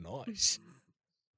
[0.00, 0.60] Nice.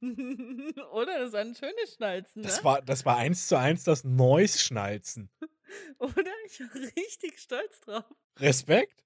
[0.02, 1.18] Oder?
[1.18, 2.48] Das war ein schönes Schnalzen, ne?
[2.48, 5.30] Das war, das war eins zu eins das Noise-Schnalzen.
[5.98, 6.30] Oder?
[6.46, 8.04] Ich war richtig stolz drauf.
[8.38, 9.04] Respekt?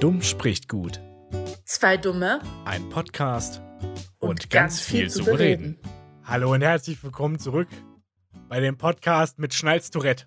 [0.00, 1.00] Dumm spricht gut.
[1.64, 3.60] Zwei Dumme Ein Podcast
[4.20, 5.78] und, ganz, viel, zu bereden.
[6.24, 7.68] Hallo und herzlich willkommen zurück
[8.48, 10.26] bei dem Podcast mit Schnalztourette.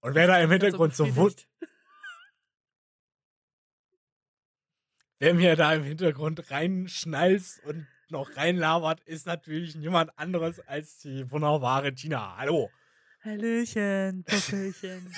[0.00, 1.48] Und wer da im Hintergrund so wund
[5.18, 11.30] wer mir da im Hintergrund reinschnalzt und noch reinlabert, ist natürlich niemand anderes als die
[11.30, 12.36] wunderbare Tina.
[12.36, 12.70] Hallo.
[13.22, 15.12] Hallöchen, Puppelchen.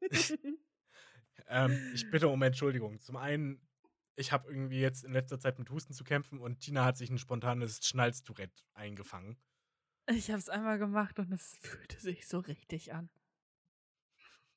[1.52, 3.00] Ähm, ich bitte um Entschuldigung.
[3.00, 3.60] Zum einen,
[4.14, 7.10] ich habe irgendwie jetzt in letzter Zeit mit Husten zu kämpfen und Tina hat sich
[7.10, 9.36] ein spontanes Schnalztourette eingefangen.
[10.10, 13.10] Ich hab's einmal gemacht und es fühlte sich so richtig an.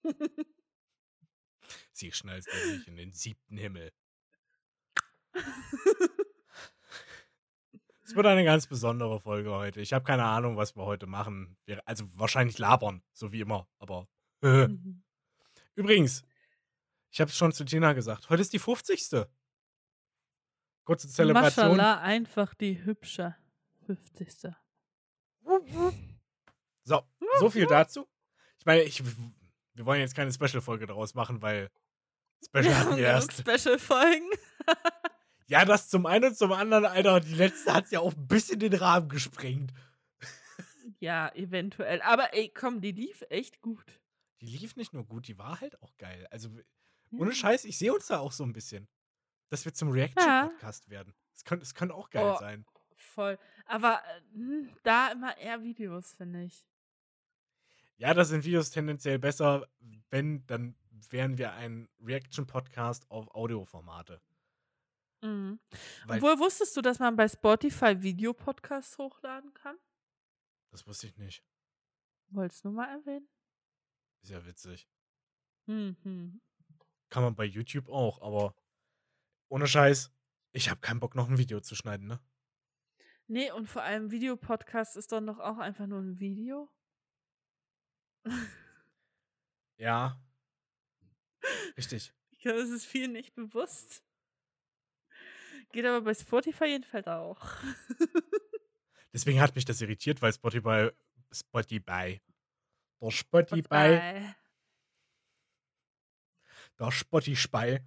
[1.91, 3.91] Sie schnalzt sich in den siebten Himmel.
[8.03, 9.79] Es wird eine ganz besondere Folge heute.
[9.79, 11.55] Ich habe keine Ahnung, was wir heute machen.
[11.65, 13.67] Wir, also wahrscheinlich labern, so wie immer.
[13.79, 14.07] Aber
[14.41, 15.03] Mhm.
[15.75, 16.23] übrigens,
[17.11, 18.29] ich habe es schon zu Tina gesagt.
[18.29, 19.25] Heute ist die 50.
[20.83, 21.77] Kurze Zelebration.
[21.77, 23.35] Maschallah, einfach die hübsche
[23.85, 24.53] 50.
[26.83, 27.01] So,
[27.39, 28.07] so viel dazu.
[28.59, 29.03] Ich meine, ich,
[29.73, 31.69] wir wollen jetzt keine Special-Folge daraus machen, weil
[32.45, 33.33] Special hatten wir erst.
[33.33, 34.29] Special-Folgen.
[35.47, 37.19] Ja, das zum einen und zum anderen, Alter.
[37.19, 39.73] Die letzte hat ja auch ein bisschen den Rahmen gesprengt.
[40.99, 42.01] Ja, eventuell.
[42.01, 43.83] Aber ey, komm, die lief echt gut.
[44.39, 46.27] Die lief nicht nur gut, die war halt auch geil.
[46.31, 46.49] Also,
[47.11, 48.87] ohne Scheiß, ich sehe uns da auch so ein bisschen.
[49.49, 51.13] Dass wir zum Reaction-Podcast werden.
[51.33, 52.39] Das könnte das könnte auch geil Oh.
[52.39, 52.65] sein.
[53.03, 53.37] Voll.
[53.65, 56.65] Aber äh, hm, da immer eher Videos, finde ich.
[57.97, 59.67] Ja, da sind Videos tendenziell besser.
[60.09, 60.75] Wenn, dann
[61.09, 64.21] wären wir ein Reaction-Podcast auf Audioformate.
[65.21, 65.59] Mhm.
[66.05, 69.77] Weil, Obwohl, wusstest du, dass man bei Spotify Videopodcasts hochladen kann?
[70.71, 71.43] das wusste ich nicht.
[72.29, 73.29] Wolltest du nur mal erwähnen?
[74.23, 74.89] Ist ja witzig.
[75.67, 76.41] Mhm.
[77.09, 78.55] Kann man bei YouTube auch, aber
[79.49, 80.11] ohne Scheiß,
[80.51, 82.19] ich habe keinen Bock, noch ein Video zu schneiden, ne?
[83.27, 86.69] Nee, und vor allem Videopodcast ist doch noch auch einfach nur ein Video.
[89.77, 90.19] Ja.
[91.77, 92.13] Richtig.
[92.35, 94.03] Ich glaube, es ist vielen nicht bewusst.
[95.71, 97.39] Geht aber bei Spotify jedenfalls auch.
[99.13, 100.89] Deswegen hat mich das irritiert, weil Spotify,
[101.31, 102.21] Spotify,
[102.99, 104.35] der Spotify,
[106.77, 107.79] der Spotify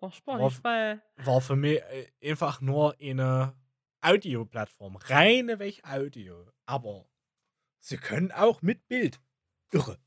[0.00, 0.98] Oh, Spotify.
[1.18, 3.54] war für mich äh, einfach nur eine
[4.02, 4.96] Audioplattform.
[4.96, 6.50] Reine Weg Audio.
[6.66, 7.08] Aber
[7.80, 9.20] sie können auch mit Bild.
[9.72, 9.98] Irre.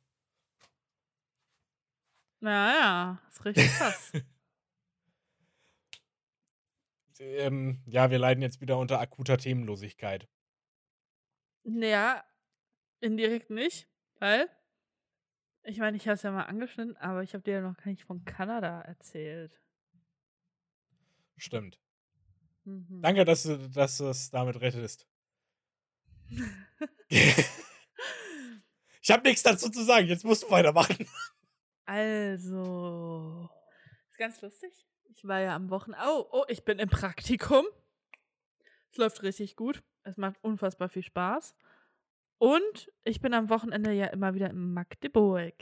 [2.40, 4.12] Naja, ist richtig krass.
[7.20, 10.28] Ähm, ja, wir leiden jetzt wieder unter akuter Themenlosigkeit.
[11.64, 12.24] naja,
[13.00, 13.88] indirekt nicht,
[14.20, 14.50] weil
[15.64, 17.88] ich meine, ich habe es ja mal angeschnitten, aber ich habe dir ja noch gar
[17.88, 19.60] nicht von Kanada erzählt.
[21.38, 21.80] Stimmt.
[22.66, 23.02] Mhm.
[23.02, 25.08] Danke, dass du, dass du es damit rettest.
[27.08, 27.46] ich
[29.10, 30.08] habe nichts dazu zu sagen.
[30.08, 31.08] Jetzt musst du weitermachen.
[31.86, 33.48] Also,
[34.10, 34.72] ist ganz lustig.
[35.04, 36.04] Ich war ja am Wochenende.
[36.08, 37.66] Oh, oh, ich bin im Praktikum.
[38.92, 39.84] Es läuft richtig gut.
[40.04, 41.56] Es macht unfassbar viel Spaß.
[42.40, 45.54] Und ich bin am Wochenende ja immer wieder in Magdeburg.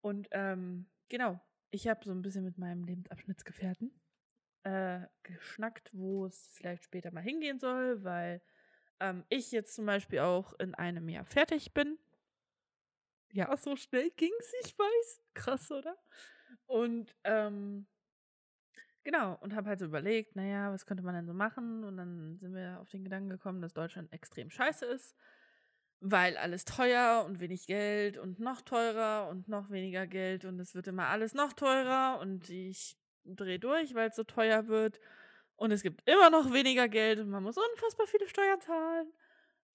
[0.00, 1.38] Und ähm, genau,
[1.70, 3.99] ich habe so ein bisschen mit meinem Lebensabschnittsgefährten
[4.64, 8.42] äh, geschnackt, wo es vielleicht später mal hingehen soll, weil
[9.00, 11.98] ähm, ich jetzt zum Beispiel auch in einem Jahr fertig bin.
[13.32, 15.22] Ja, so schnell ging's, ich weiß.
[15.34, 15.96] Krass, oder?
[16.66, 17.86] Und ähm,
[19.04, 21.84] genau, und habe halt so überlegt, naja, was könnte man denn so machen?
[21.84, 25.16] Und dann sind wir auf den Gedanken gekommen, dass Deutschland extrem scheiße ist,
[26.00, 30.74] weil alles teuer und wenig Geld und noch teurer und noch weniger Geld und es
[30.74, 35.00] wird immer alles noch teurer und ich drehe durch, weil es so teuer wird.
[35.56, 39.12] Und es gibt immer noch weniger Geld und man muss unfassbar viele Steuern zahlen.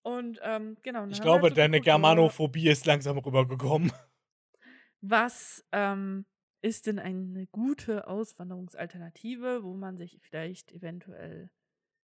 [0.02, 1.06] Und ähm, genau.
[1.08, 3.92] Ich halt glaube, so deine Germanophobie ist langsam rübergekommen.
[5.02, 6.26] was ähm,
[6.62, 11.50] ist denn eine gute Auswanderungsalternative, wo man sich vielleicht eventuell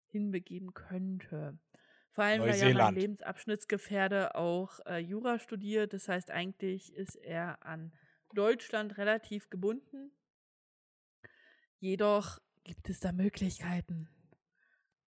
[0.08, 1.58] hinbegeben könnte?
[2.12, 2.96] Vor allem, weil ja mein.
[2.96, 5.94] Lebensabschnittsgefährde auch äh, Jura studiert.
[5.94, 7.94] Das heißt, eigentlich ist er an
[8.34, 10.12] Deutschland relativ gebunden.
[11.80, 14.10] Jedoch gibt es da Möglichkeiten.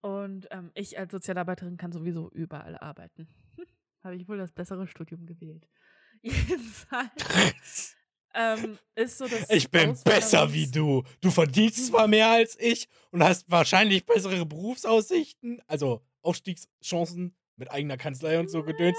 [0.01, 3.29] Und ähm, ich als Sozialarbeiterin kann sowieso überall arbeiten.
[4.03, 5.69] habe ich wohl das bessere Studium gewählt.
[6.23, 7.97] Jedenfalls
[8.35, 9.27] ähm, ist so.
[9.49, 11.05] Ich bin besser wie du.
[11.21, 17.97] Du verdienst zwar mehr als ich und hast wahrscheinlich bessere Berufsaussichten, also Aufstiegschancen mit eigener
[17.97, 18.99] Kanzlei und so gedöns.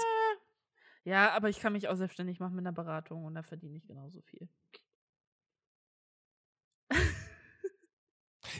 [1.04, 3.86] Ja, aber ich kann mich auch selbstständig machen mit einer Beratung und da verdiene ich
[3.86, 4.48] genauso viel.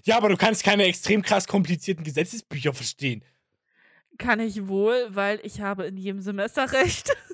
[0.02, 3.25] Ja, aber du kannst keine extrem krass komplizierten Gesetzesbücher verstehen.
[4.19, 7.11] Kann ich wohl, weil ich habe in jedem Semester Recht.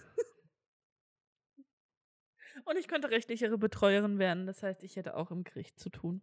[2.65, 4.47] Und ich könnte rechtlichere Betreuerin werden.
[4.47, 6.23] Das heißt, ich hätte auch im Gericht zu tun.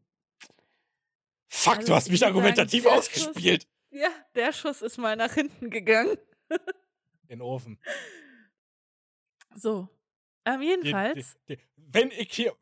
[1.50, 3.63] Fuck, also, du hast mich argumentativ sagen, ausgespielt.
[3.63, 6.18] Schuss, ja, der Schuss ist mal nach hinten gegangen.
[7.24, 7.80] In den Ofen.
[9.56, 9.90] So.
[10.45, 11.36] Ähm, jedenfalls.
[11.50, 12.56] Die, die, die, wenn ich hier,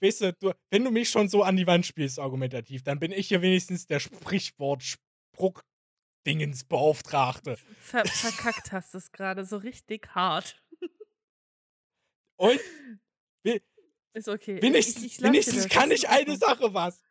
[0.00, 3.12] weißt du, du, wenn du mich schon so an die Wand spielst, argumentativ, dann bin
[3.12, 7.58] ich hier wenigstens der Sprichwort Spruch-Dingensbeauftragte.
[7.80, 10.60] Ver verkackt hast du es gerade so richtig hart.
[12.36, 12.60] Und?
[14.16, 14.62] Ist okay.
[14.62, 17.02] Wenigstens, ich, ich wenigstens kann ich eine Sache was.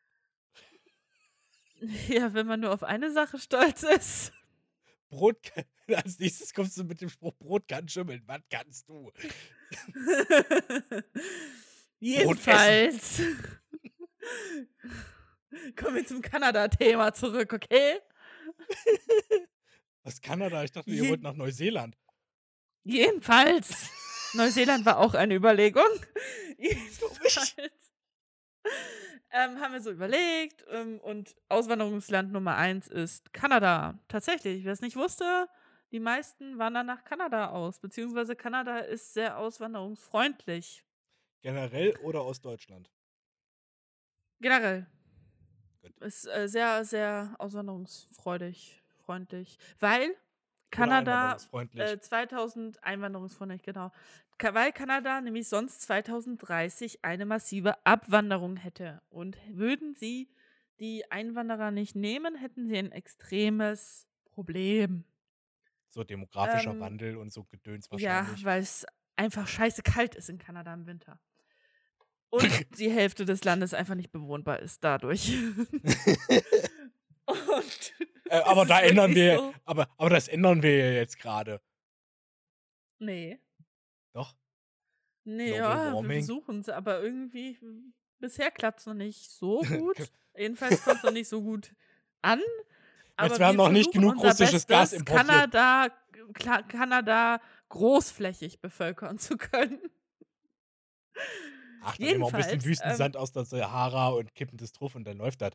[2.08, 4.32] Ja, wenn man nur auf eine Sache stolz ist.
[5.10, 5.38] Brot,
[5.88, 8.24] als nächstes kommst du mit dem Spruch, Brot kann schimmeln.
[8.26, 9.12] Was kannst du?
[12.06, 13.20] Jedenfalls.
[15.76, 18.00] Kommen wir zum Kanada-Thema zurück, okay?
[20.04, 20.64] Was Kanada?
[20.64, 21.98] Ich dachte, ihr wollt nach Neuseeland.
[22.84, 23.90] Jedenfalls.
[24.34, 25.90] Neuseeland war auch eine Überlegung.
[26.60, 27.56] Jedenfalls
[29.32, 33.98] ähm, haben wir so überlegt ähm, und Auswanderungsland Nummer eins ist Kanada.
[34.10, 35.50] Tatsächlich, wer es nicht wusste,
[35.92, 40.86] die meisten wandern nach Kanada aus, beziehungsweise Kanada ist sehr auswanderungsfreundlich.
[41.46, 42.92] Generell oder aus Deutschland?
[44.42, 44.88] Generell.
[45.84, 45.96] Gut.
[46.00, 50.16] Ist äh, sehr, sehr auswanderungsfreudig, freundlich, weil
[50.72, 51.38] Kanada
[51.76, 53.92] äh, 2000 einwanderungsfreundlich, genau.
[54.42, 59.04] Weil Kanada nämlich sonst 2030 eine massive Abwanderung hätte.
[59.10, 60.32] Und würden sie
[60.80, 65.04] die Einwanderer nicht nehmen, hätten sie ein extremes Problem.
[65.90, 68.40] So demografischer ähm, Wandel und so Gedöns wahrscheinlich.
[68.40, 68.84] Ja, weil es
[69.16, 71.20] einfach scheiße kalt ist in Kanada im Winter.
[72.30, 72.50] Und
[72.80, 75.34] die Hälfte des Landes einfach nicht bewohnbar ist dadurch.
[78.30, 79.54] äh, aber da ändern wir, so.
[79.66, 81.62] aber, aber das ändern wir ja jetzt gerade.
[83.00, 83.40] Nee.
[84.14, 84.36] Doch?
[85.24, 86.10] Nee, Global ja, Warming.
[86.10, 87.58] wir versuchen es, aber irgendwie,
[88.20, 89.98] bisher klappt es noch nicht so gut.
[90.36, 91.74] Jedenfalls kommt es noch nicht so gut
[92.22, 92.42] an.
[93.16, 95.28] Aber jetzt, wir haben noch nicht genug russisches Gas importiert.
[95.28, 95.88] Kanada,
[96.68, 99.80] Kanada großflächig bevölkern zu können.
[101.86, 104.96] Ach, dann nehmen wir ein bisschen Wüstensand ähm, aus der Sahara und kippen das drauf
[104.96, 105.52] und dann läuft das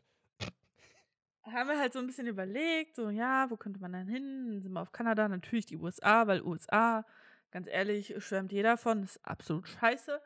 [1.45, 4.47] haben wir halt so ein bisschen überlegt, so, ja, wo könnte man dann hin?
[4.47, 7.05] Dann sind wir auf Kanada, natürlich die USA, weil USA,
[7.51, 10.21] ganz ehrlich, schwärmt jeder von, ist absolut scheiße.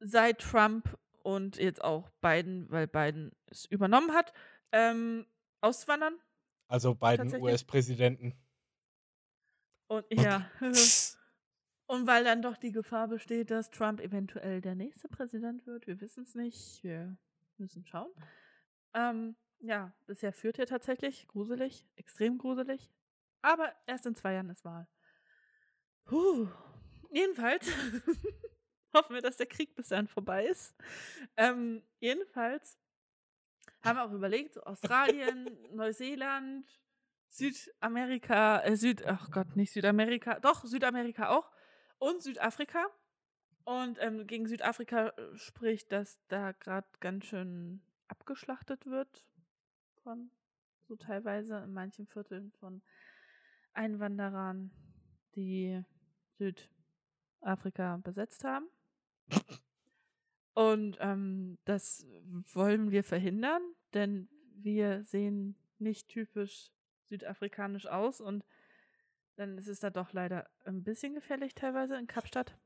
[0.00, 4.32] Seit Trump und jetzt auch Biden, weil Biden es übernommen hat,
[4.72, 5.26] ähm,
[5.60, 6.14] auswandern.
[6.68, 8.34] Also beiden US-Präsidenten.
[9.88, 10.48] Und ja.
[11.90, 15.88] und weil dann doch die Gefahr besteht, dass Trump eventuell der nächste Präsident wird.
[15.88, 16.84] Wir wissen es nicht.
[16.84, 17.16] Wir
[17.58, 18.12] müssen schauen.
[18.94, 21.26] Ähm, ja, bisher führt er tatsächlich.
[21.26, 22.92] Gruselig, extrem gruselig.
[23.42, 24.86] Aber erst in zwei Jahren ist Wahl.
[26.04, 26.46] Puh.
[27.10, 27.66] Jedenfalls
[28.94, 30.76] hoffen wir, dass der Krieg bis dann vorbei ist.
[31.36, 32.78] Ähm, jedenfalls
[33.82, 36.70] haben wir auch überlegt, so Australien, Neuseeland,
[37.30, 41.50] Südamerika, äh, Süd, ach Gott, nicht Südamerika, doch, Südamerika auch
[42.00, 42.84] und Südafrika.
[43.64, 49.24] Und ähm, gegen Südafrika äh, spricht, dass da gerade ganz schön abgeschlachtet wird
[50.02, 50.30] von,
[50.88, 52.82] so teilweise in manchen Vierteln von
[53.72, 54.72] Einwanderern,
[55.36, 55.84] die
[56.38, 58.66] Südafrika besetzt haben.
[60.54, 62.06] Und ähm, das
[62.52, 63.62] wollen wir verhindern,
[63.94, 66.72] denn wir sehen nicht typisch
[67.04, 68.44] südafrikanisch aus und
[69.36, 72.56] dann ist es da doch leider ein bisschen gefährlich teilweise in Kapstadt.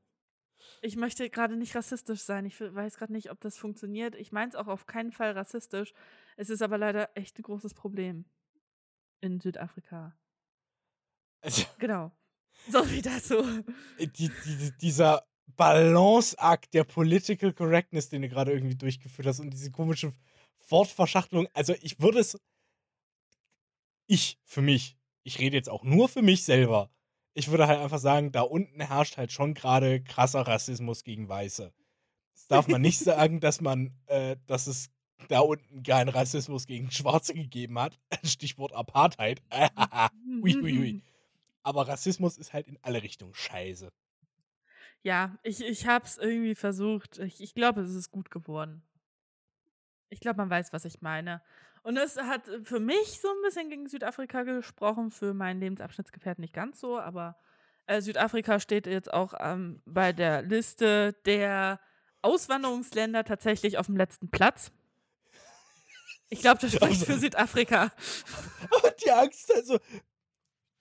[0.81, 2.45] Ich möchte gerade nicht rassistisch sein.
[2.45, 4.15] Ich weiß gerade nicht, ob das funktioniert.
[4.15, 5.93] Ich meine es auch auf keinen Fall rassistisch.
[6.37, 8.25] Es ist aber leider echt ein großes Problem
[9.21, 10.15] in Südafrika.
[11.41, 12.11] Also, genau.
[12.69, 13.43] So wie das so.
[13.99, 19.71] Die, die, dieser Balanceakt der Political Correctness, den du gerade irgendwie durchgeführt hast und diese
[19.71, 20.13] komische
[20.69, 21.47] Wortverschachtelung.
[21.53, 22.37] Also ich würde es.
[24.07, 26.89] Ich, für mich, ich rede jetzt auch nur für mich selber.
[27.33, 31.73] Ich würde halt einfach sagen, da unten herrscht halt schon gerade krasser Rassismus gegen Weiße.
[32.33, 34.91] Das darf man nicht sagen, dass man, äh, dass es
[35.27, 37.99] da unten keinen Rassismus gegen Schwarze gegeben hat.
[38.23, 39.41] Stichwort Apartheid.
[40.43, 41.01] ui, ui, ui.
[41.63, 43.91] aber Rassismus ist halt in alle Richtungen scheiße.
[45.01, 47.17] Ja, ich, ich habe es irgendwie versucht.
[47.17, 48.83] Ich, ich glaube, es ist gut geworden.
[50.09, 51.41] Ich glaube, man weiß, was ich meine.
[51.85, 56.55] Und es hat für mich so ein bisschen gegen Südafrika gesprochen, für meinen Lebensabschnittsgefährten nicht
[56.55, 57.37] ganz so, aber
[57.85, 61.79] äh, Südafrika steht jetzt auch ähm, bei der Liste der
[62.23, 64.71] Auswanderungsländer tatsächlich auf dem letzten Platz.
[66.29, 67.91] Ich glaube, das spricht für Südafrika.
[68.71, 69.77] Aber die Angst, also,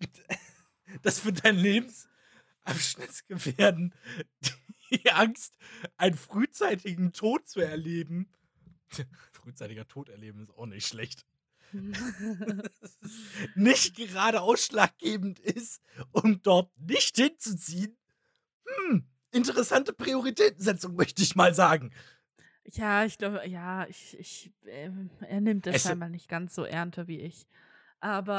[1.03, 3.93] dass für dein Lebensabschnittsgefährten
[4.91, 5.59] die Angst,
[5.99, 8.31] einen frühzeitigen Tod zu erleben.
[9.33, 11.27] Frühzeitiger Tod erleben ist auch nicht schlecht.
[13.55, 15.83] nicht gerade ausschlaggebend ist,
[16.13, 17.97] um dort nicht hinzuziehen.
[18.67, 21.93] Hm, interessante Prioritätensetzung, möchte ich mal sagen.
[22.67, 26.65] Ja, ich glaube, ja, ich, ich, äh, er nimmt das es scheinbar nicht ganz so
[26.65, 27.47] ernte wie ich.
[28.01, 28.39] Aber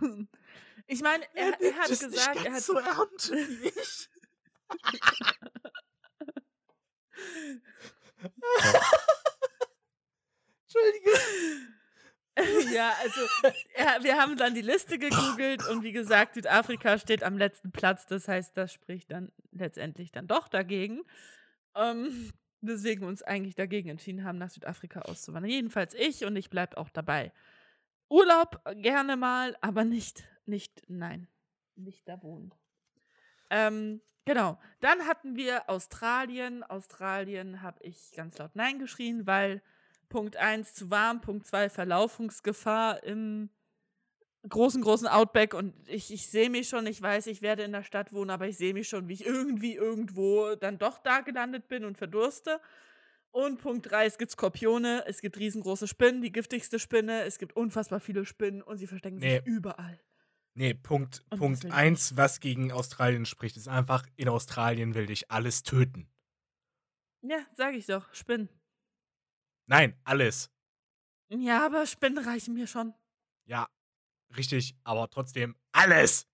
[0.86, 4.08] ich meine, er, er, hat gesagt, er hat so ernte wie ich.
[10.74, 11.10] Entschuldige.
[12.74, 13.20] ja, also
[13.78, 18.06] ja, wir haben dann die Liste gegoogelt und wie gesagt, Südafrika steht am letzten Platz.
[18.06, 21.02] Das heißt, das spricht dann letztendlich dann doch dagegen.
[21.74, 25.50] Ähm, weswegen wir uns eigentlich dagegen entschieden haben, nach Südafrika auszuwandern.
[25.50, 27.32] Jedenfalls ich und ich bleibe auch dabei.
[28.08, 31.28] Urlaub äh, gerne mal, aber nicht, nicht, nein,
[31.76, 32.54] nicht da wohnen.
[33.50, 34.58] Ähm, genau.
[34.80, 36.62] Dann hatten wir Australien.
[36.62, 39.62] Australien habe ich ganz laut Nein geschrien, weil
[40.12, 43.48] Punkt 1 zu warm, Punkt 2 Verlaufungsgefahr im
[44.46, 47.82] großen, großen Outback und ich, ich sehe mich schon, ich weiß, ich werde in der
[47.82, 51.66] Stadt wohnen, aber ich sehe mich schon, wie ich irgendwie irgendwo dann doch da gelandet
[51.68, 52.60] bin und verdurste.
[53.30, 57.56] Und Punkt 3, es gibt Skorpione, es gibt riesengroße Spinnen, die giftigste Spinne, es gibt
[57.56, 59.38] unfassbar viele Spinnen und sie verstecken nee.
[59.38, 59.98] sich überall.
[60.52, 65.62] Nee, Punkt, Punkt 1, was gegen Australien spricht, ist einfach, in Australien will dich alles
[65.62, 66.10] töten.
[67.22, 68.50] Ja, sag ich doch, Spinnen.
[69.72, 70.50] Nein, alles.
[71.30, 72.92] Ja, aber Spinnen reichen mir schon.
[73.46, 73.66] Ja,
[74.36, 76.28] richtig, aber trotzdem alles.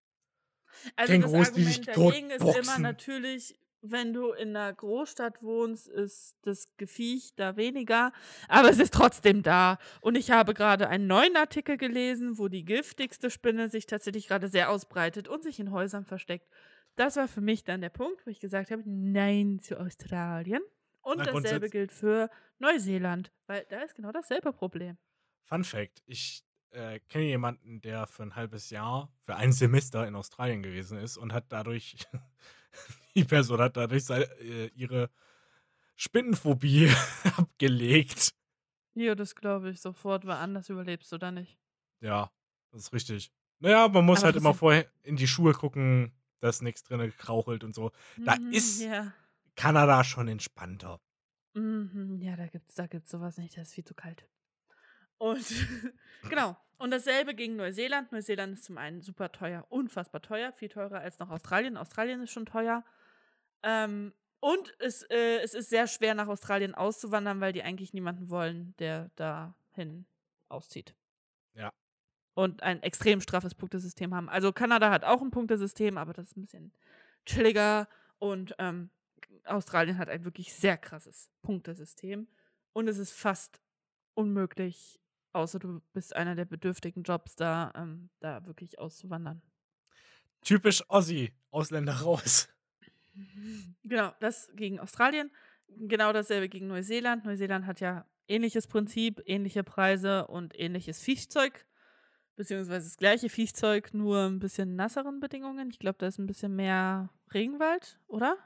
[0.97, 6.35] Also Kängurus, das Argument dagegen ist immer natürlich, wenn du in einer Großstadt wohnst, ist
[6.43, 8.11] das Gefiech da weniger,
[8.49, 9.79] aber es ist trotzdem da.
[10.01, 14.49] Und ich habe gerade einen neuen Artikel gelesen, wo die giftigste Spinne sich tatsächlich gerade
[14.49, 16.49] sehr ausbreitet und sich in Häusern versteckt.
[16.97, 20.63] Das war für mich dann der Punkt, wo ich gesagt habe, nein zu Australien.
[21.09, 24.99] Und Na, dasselbe gilt für Neuseeland, weil da ist genau dasselbe Problem.
[25.45, 30.15] Fun Fact: Ich äh, kenne jemanden, der für ein halbes Jahr, für ein Semester in
[30.15, 31.97] Australien gewesen ist und hat dadurch,
[33.15, 35.09] die Person hat dadurch seine, äh, ihre
[35.97, 36.93] Spinnenphobie
[37.39, 38.35] abgelegt.
[38.93, 41.59] Ja, das glaube ich sofort, weil anders überlebst du da nicht.
[42.01, 42.31] Ja,
[42.71, 43.33] das ist richtig.
[43.61, 47.65] Naja, man muss Aber halt immer vorher in die Schuhe gucken, dass nichts drin gekrauchelt
[47.65, 47.93] und so.
[48.19, 49.15] Da mhm, ist yeah.
[49.59, 51.01] Kanada schon entspannter.
[51.55, 54.25] Mhm, ja, da gibt's, da gibt's sowas nicht, das ist viel zu kalt.
[55.19, 55.45] Und
[56.31, 56.57] genau.
[56.79, 58.13] Und dasselbe gegen Neuseeland.
[58.13, 61.77] Neuseeland ist zum einen super teuer, unfassbar teuer, viel teurer als noch Australien.
[61.77, 62.85] Australien ist schon teuer.
[63.65, 68.31] Ähm, und es, äh, es ist sehr schwer, nach Australien auszuwandern, weil die eigentlich niemanden
[68.31, 70.07] wollen, der dahin
[70.49, 70.95] auszieht.
[71.55, 71.73] Ja.
[72.35, 74.29] Und ein extrem straffes Punktesystem haben.
[74.29, 76.73] Also Kanada hat auch ein Punktesystem, aber das ist ein bisschen
[77.27, 77.89] chilliger.
[78.21, 78.91] Und ähm,
[79.45, 82.29] Australien hat ein wirklich sehr krasses Punktesystem
[82.73, 83.61] und es ist fast
[84.15, 85.01] unmöglich,
[85.33, 89.43] außer du bist einer der bedürftigen Jobs, da, ähm, da wirklich auszuwandern.
[90.43, 92.49] Typisch Aussie, Ausländer raus.
[93.83, 95.31] Genau, das gegen Australien.
[95.69, 97.25] Genau dasselbe gegen Neuseeland.
[97.25, 101.67] Neuseeland hat ja ähnliches Prinzip, ähnliche Preise und ähnliches Viechzeug.
[102.37, 105.71] Beziehungsweise das gleiche Viechzeug, nur ein bisschen nasseren Bedingungen.
[105.71, 108.37] Ich glaube, da ist ein bisschen mehr Regenwald, oder?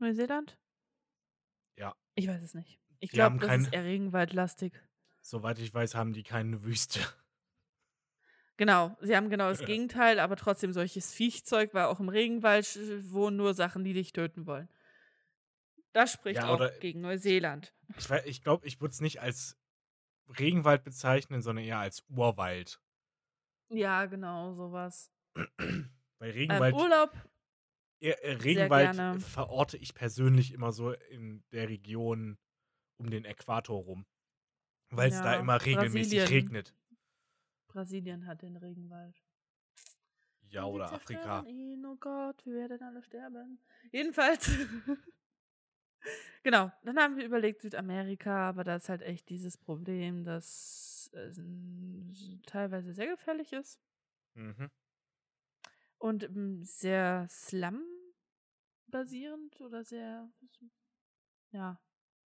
[0.00, 0.58] Neuseeland?
[1.76, 1.94] Ja.
[2.14, 2.80] Ich weiß es nicht.
[3.00, 4.72] Ich glaube, das kein, ist eher regenwaldlastig.
[5.20, 7.00] Soweit ich weiß, haben die keine Wüste.
[8.56, 12.66] Genau, sie haben genau das Gegenteil, aber trotzdem solches Viechzeug, weil auch im Regenwald
[13.10, 14.68] wohnen nur Sachen, die dich töten wollen.
[15.92, 17.72] Das spricht ja, auch gegen Neuseeland.
[17.96, 19.56] Ich, ich glaube, ich würde es nicht als
[20.38, 22.80] Regenwald bezeichnen, sondern eher als Urwald.
[23.70, 25.10] Ja, genau, sowas.
[26.18, 26.74] Bei Regenwald.
[26.74, 27.12] Ähm, Urlaub
[28.00, 32.38] Regenwald verorte ich persönlich immer so in der Region
[32.98, 34.06] um den Äquator rum.
[34.90, 36.28] Weil es ja, da immer regelmäßig Brasilien.
[36.28, 36.74] regnet.
[37.68, 39.22] Brasilien hat den Regenwald.
[40.50, 41.44] Ja, oder Afrika.
[41.46, 43.60] Ihn, oh Gott, wir werden alle sterben.
[43.92, 44.48] Jedenfalls.
[46.42, 51.40] genau, dann haben wir überlegt Südamerika, aber da ist halt echt dieses Problem, dass es
[52.46, 53.78] teilweise sehr gefährlich ist.
[54.34, 54.70] Mhm.
[55.98, 60.28] Und ähm, sehr Slum-basierend oder sehr,
[61.52, 61.80] ja,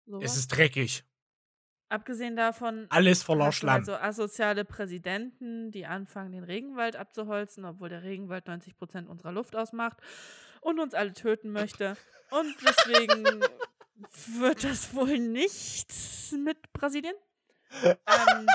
[0.06, 0.32] sowas.
[0.32, 1.04] Es ist dreckig.
[1.90, 3.84] Abgesehen davon Alles voller halt Schlamm.
[3.84, 9.54] so asoziale Präsidenten, die anfangen, den Regenwald abzuholzen, obwohl der Regenwald 90 Prozent unserer Luft
[9.54, 9.98] ausmacht
[10.60, 11.96] und uns alle töten möchte.
[12.30, 13.24] Und deswegen
[14.38, 17.14] wird das wohl nichts mit Brasilien.
[17.82, 18.46] Ähm,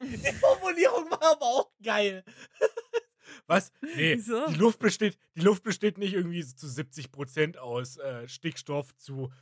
[0.00, 2.24] Die Formulierung war aber auch geil.
[3.48, 3.72] Was?
[3.80, 4.46] Nee, Wieso?
[4.46, 9.32] die Luft besteht, die Luft besteht nicht irgendwie zu 70% aus äh, Stickstoff, zu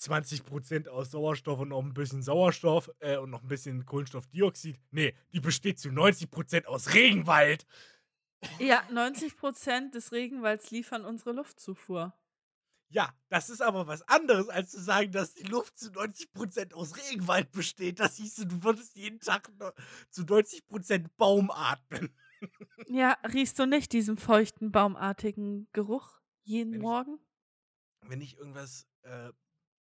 [0.00, 4.78] 20% aus Sauerstoff und noch ein bisschen Sauerstoff äh, und noch ein bisschen Kohlenstoffdioxid.
[4.90, 7.64] Nee, die besteht zu 90% aus Regenwald.
[8.58, 12.14] ja, 90 Prozent des Regenwalds liefern unsere Luftzufuhr.
[12.88, 16.94] Ja, das ist aber was anderes, als zu sagen, dass die Luft zu 90% aus
[16.96, 18.00] Regenwald besteht.
[18.00, 19.72] Das hieße, du würdest jeden Tag nur
[20.10, 22.14] zu 90% Baum atmen.
[22.88, 27.18] Ja, riechst du nicht diesen feuchten, baumartigen Geruch jeden Wenn ich- Morgen?
[28.02, 29.30] Wenn ich irgendwas äh,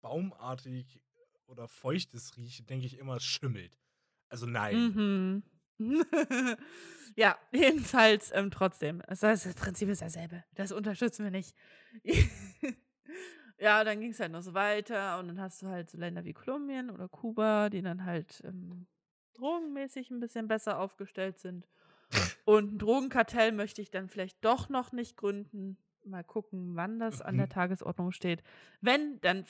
[0.01, 1.01] baumartig
[1.45, 3.77] oder feuchtes rieche, denke ich immer, es schimmelt.
[4.29, 5.43] Also nein.
[5.79, 5.79] Mhm.
[7.15, 9.01] ja, jedenfalls ähm, trotzdem.
[9.07, 10.43] Das, heißt, das Prinzip ist dasselbe.
[10.55, 11.55] Das unterstützen wir nicht.
[13.57, 16.23] ja, dann ging es halt noch so weiter und dann hast du halt so Länder
[16.25, 18.87] wie Kolumbien oder Kuba, die dann halt ähm,
[19.33, 21.67] drogenmäßig ein bisschen besser aufgestellt sind.
[22.45, 25.77] Und ein Drogenkartell möchte ich dann vielleicht doch noch nicht gründen.
[26.03, 27.51] Mal gucken, wann das an der Mhm.
[27.51, 28.43] Tagesordnung steht.
[28.81, 29.45] Wenn, dann,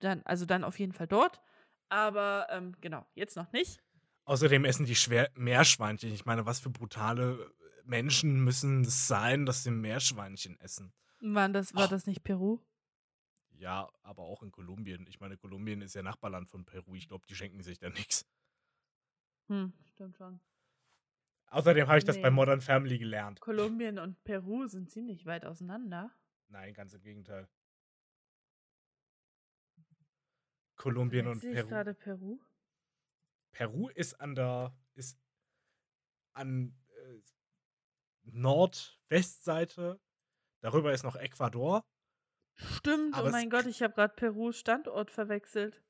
[0.00, 1.42] dann also dann auf jeden Fall dort.
[1.88, 3.82] Aber ähm, genau, jetzt noch nicht.
[4.24, 6.12] Außerdem essen die schwer Meerschweinchen.
[6.12, 7.50] Ich meine, was für brutale
[7.84, 10.92] Menschen müssen es sein, dass sie Meerschweinchen essen?
[11.20, 11.88] Wann das, war Oh.
[11.88, 12.60] das nicht Peru?
[13.50, 15.06] Ja, aber auch in Kolumbien.
[15.08, 16.94] Ich meine, Kolumbien ist ja Nachbarland von Peru.
[16.94, 18.24] Ich glaube, die schenken sich da nichts.
[19.48, 20.40] Hm, stimmt schon.
[21.50, 22.30] Außerdem habe ich das bei.
[22.30, 23.40] Modern Family gelernt.
[23.40, 26.10] Kolumbien und Peru sind ziemlich weit auseinander.
[26.48, 27.48] Nein, ganz im Gegenteil.
[30.76, 31.68] Kolumbien und Peru.
[31.68, 32.38] gerade Peru?
[33.50, 35.18] Peru ist an der ist
[36.34, 37.20] an äh,
[38.24, 40.00] Nordwestseite.
[40.60, 41.84] Darüber ist noch Ecuador.
[42.54, 45.80] Stimmt, Aber oh mein Gott, ich habe gerade Perus Standort verwechselt.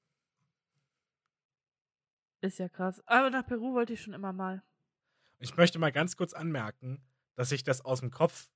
[2.41, 3.03] Ist ja krass.
[3.07, 4.63] Aber nach Peru wollte ich schon immer mal.
[5.41, 7.05] Ich möchte mal ganz kurz anmerken,
[7.37, 8.49] dass ich das aus dem Kopf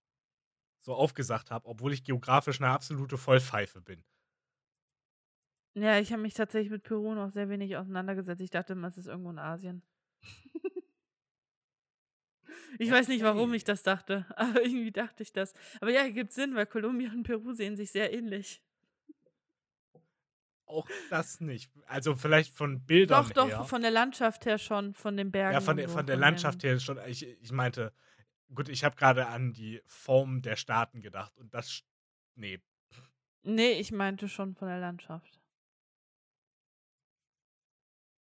[0.83, 4.05] so aufgesagt habe, obwohl ich geografisch eine absolute Vollpfeife bin.
[5.75, 8.43] Ja, ich habe mich tatsächlich mit Peru noch sehr wenig auseinandergesetzt.
[8.43, 9.83] Ich dachte immer, es ist irgendwo in Asien.
[12.79, 15.55] ich weiß nicht, warum ich das dachte, aber irgendwie dachte ich das.
[15.81, 18.63] Aber ja, gibt Sinn, weil Kolumbien und Peru sehen sich sehr ähnlich.
[20.67, 21.71] Auch das nicht.
[21.87, 23.65] Also vielleicht von Bildern Doch, doch, her.
[23.65, 25.55] von der Landschaft her schon, von den Bergen.
[25.55, 26.99] ja, von der, so, von der Landschaft her schon.
[27.07, 27.93] Ich, ich meinte,
[28.55, 31.83] gut, ich habe gerade an die Form der Staaten gedacht und das.
[32.35, 32.61] Nee.
[33.43, 35.41] Nee, ich meinte schon von der Landschaft.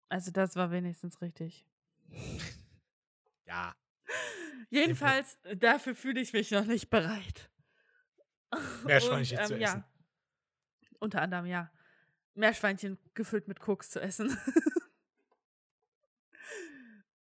[0.09, 1.65] Also das war wenigstens richtig.
[3.51, 3.75] Ja.
[4.69, 7.51] Jedenfalls, äh, dafür fühle ich mich noch nicht bereit.
[8.85, 9.79] Meerschweinchen Und, zu ähm, essen.
[9.79, 9.91] Ja,
[10.99, 11.69] unter anderem, ja.
[12.35, 14.37] Meerschweinchen gefüllt mit Koks zu essen.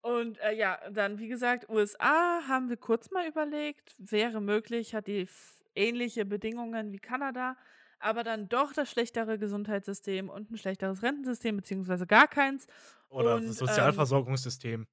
[0.02, 5.08] Und äh, ja, dann, wie gesagt, USA haben wir kurz mal überlegt, wäre möglich, hat
[5.08, 5.28] die
[5.76, 7.58] ähnliche Bedingungen wie Kanada,
[8.00, 12.65] aber dann doch das schlechtere Gesundheitssystem und ein schlechteres Rentensystem, beziehungsweise gar keins.
[13.10, 14.88] Oder und, das ähm, Sozialversorgungssystem.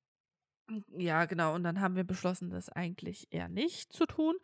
[0.96, 1.54] Ja, genau.
[1.54, 4.34] Und dann haben wir beschlossen, das eigentlich eher nicht zu tun.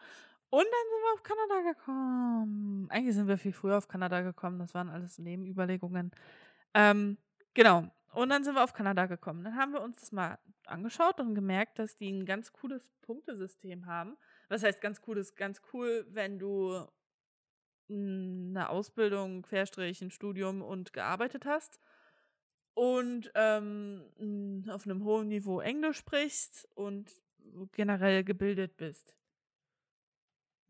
[0.52, 2.86] Und dann sind wir auf Kanada gekommen.
[2.90, 4.58] Eigentlich sind wir viel früher auf Kanada gekommen.
[4.58, 6.10] Das waren alles Nebenüberlegungen.
[6.74, 7.16] Ähm,
[7.54, 7.90] genau.
[8.12, 9.44] Und dann sind wir auf Kanada gekommen.
[9.44, 13.86] Dann haben wir uns das mal angeschaut und gemerkt, dass die ein ganz cooles Punktesystem
[13.86, 14.18] haben.
[14.50, 15.36] Was heißt ganz cooles?
[15.36, 16.86] Ganz cool, wenn du
[17.88, 21.80] eine Ausbildung, Querstrich, ein Studium und gearbeitet hast
[22.74, 27.10] und ähm, auf einem hohen Niveau Englisch sprichst und
[27.72, 29.16] generell gebildet bist.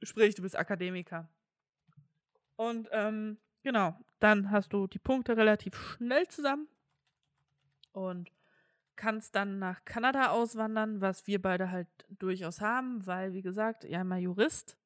[0.02, 1.28] Sprich, du bist Akademiker.
[2.56, 6.68] Und ähm, genau, dann hast du die Punkte relativ schnell zusammen
[7.92, 8.30] und
[8.96, 14.04] kannst dann nach Kanada auswandern, was wir beide halt durchaus haben, weil, wie gesagt, ja
[14.04, 14.76] mal Jurist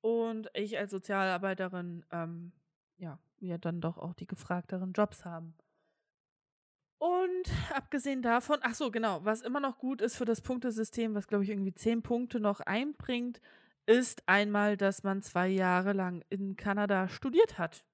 [0.00, 2.52] und ich als Sozialarbeiterin, ähm,
[2.98, 5.54] ja, wir dann doch auch die gefragteren Jobs haben.
[6.98, 11.26] Und abgesehen davon, ach so, genau, was immer noch gut ist für das Punktesystem, was
[11.26, 13.40] glaube ich irgendwie zehn Punkte noch einbringt,
[13.86, 17.84] ist einmal, dass man zwei Jahre lang in Kanada studiert hat.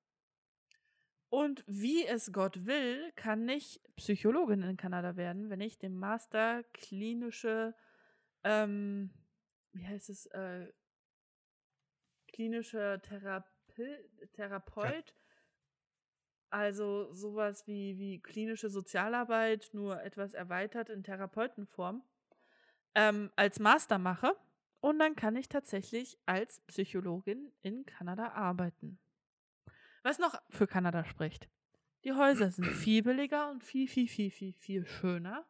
[1.28, 6.64] Und wie es Gott will, kann ich Psychologin in Kanada werden, wenn ich den Master
[6.72, 7.74] klinische,
[8.42, 9.10] ähm,
[9.72, 10.72] wie heißt es, äh,
[12.26, 13.48] klinischer Therape
[14.34, 15.14] Therapeut.
[16.50, 22.02] Also sowas wie, wie klinische Sozialarbeit, nur etwas erweitert in Therapeutenform,
[22.96, 24.36] ähm, als Master mache.
[24.80, 28.98] Und dann kann ich tatsächlich als Psychologin in Kanada arbeiten.
[30.02, 31.48] Was noch für Kanada spricht.
[32.04, 35.46] Die Häuser sind viel billiger und viel, viel, viel, viel, viel schöner.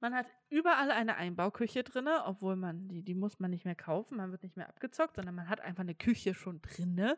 [0.00, 4.16] Man hat überall eine Einbauküche drin, obwohl man, die, die muss man nicht mehr kaufen,
[4.16, 7.16] man wird nicht mehr abgezockt, sondern man hat einfach eine Küche schon drinne.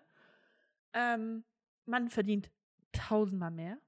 [0.93, 1.45] Ähm,
[1.87, 2.51] man verdient
[2.93, 3.79] tausendmal mehr.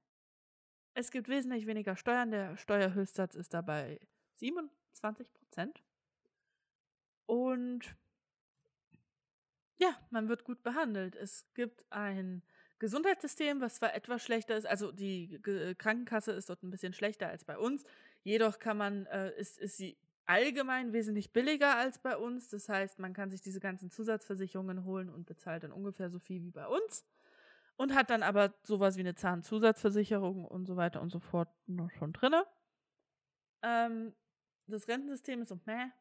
[0.93, 2.31] Es gibt wesentlich weniger Steuern.
[2.31, 3.99] Der Steuerhöchstsatz ist dabei
[4.35, 5.83] 27 Prozent.
[7.25, 7.95] Und
[9.77, 11.15] ja, man wird gut behandelt.
[11.15, 12.43] Es gibt ein
[12.79, 17.29] Gesundheitssystem, was zwar etwas schlechter ist, also die G Krankenkasse ist dort ein bisschen schlechter
[17.29, 17.83] als bei uns.
[18.23, 22.49] Jedoch kann man, äh, ist, ist sie allgemein wesentlich billiger als bei uns.
[22.49, 26.43] Das heißt, man kann sich diese ganzen Zusatzversicherungen holen und bezahlt dann ungefähr so viel
[26.43, 27.05] wie bei uns
[27.75, 31.91] und hat dann aber sowas wie eine Zahnzusatzversicherung und so weiter und so fort noch
[31.91, 32.45] schon drinne.
[33.63, 34.13] Ähm,
[34.67, 35.91] das Rentensystem ist so, meh,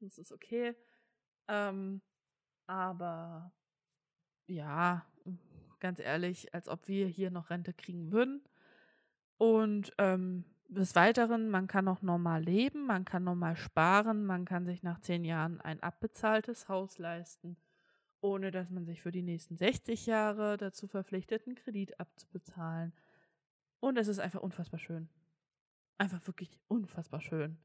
[0.00, 0.74] das ist okay.
[1.48, 2.00] Ähm,
[2.66, 3.52] aber
[4.46, 5.06] ja,
[5.78, 8.42] ganz ehrlich, als ob wir hier noch Rente kriegen würden.
[9.38, 14.66] Und ähm, des Weiteren, man kann auch normal leben, man kann normal sparen, man kann
[14.66, 17.56] sich nach zehn Jahren ein abbezahltes Haus leisten
[18.20, 22.92] ohne dass man sich für die nächsten 60 Jahre dazu verpflichtet, einen Kredit abzubezahlen.
[23.80, 25.08] Und es ist einfach unfassbar schön.
[25.98, 27.58] Einfach wirklich unfassbar schön.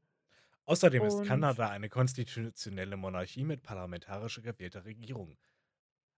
[0.66, 5.38] Außerdem ist Kanada eine konstitutionelle Monarchie mit parlamentarisch gewählter Regierung.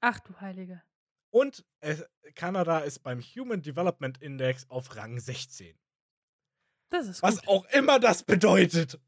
[0.00, 0.82] Ach du Heilige.
[1.30, 1.96] Und äh,
[2.34, 5.78] Kanada ist beim Human Development Index auf Rang 16.
[6.90, 7.48] Das ist Was gut.
[7.48, 9.00] auch immer das bedeutet.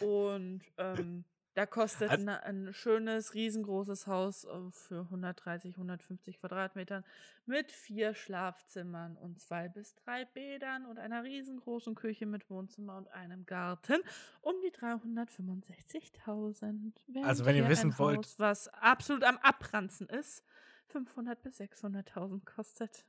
[0.00, 1.24] Und ähm,
[1.56, 7.02] da kostet Also- ein, ein schönes, riesengroßes Haus äh, für 130, 150 Quadratmetern
[7.46, 13.08] mit vier Schlafzimmern und zwei bis drei Bädern und einer riesengroßen Küche mit Wohnzimmer und
[13.08, 14.02] einem Garten
[14.42, 16.92] um die 365.000.
[17.06, 20.44] während Also, wenn ihr wissen wollt- Haus, was absolut am Abranzen ist,
[20.88, 23.06] 500 bis 600.000 kostet.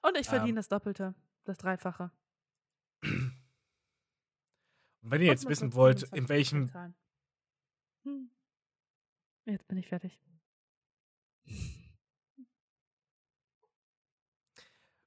[0.00, 0.56] Und ich verdiene Ähm.
[0.56, 1.14] das Doppelte,
[1.44, 2.12] das Dreifache.
[5.02, 6.94] Und wenn ihr jetzt wissen wollt, 25 in welchem.
[8.04, 8.30] Hm.
[9.46, 10.18] Jetzt bin ich fertig.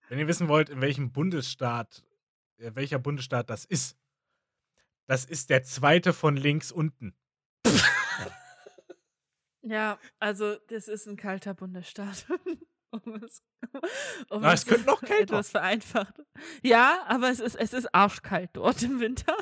[0.10, 2.04] wenn ihr wissen wollt, in welchem Bundesstaat,
[2.58, 3.97] äh, welcher Bundesstaat das ist,
[5.08, 7.15] das ist der zweite von links unten.
[9.63, 12.25] Ja, also das ist ein kalter Bundesstaat.
[12.91, 13.43] um es,
[14.30, 15.36] um Na, es könnte noch kälter.
[15.36, 16.15] Etwas vereinfacht.
[16.63, 19.36] Ja, aber es ist, es ist arschkalt dort im Winter.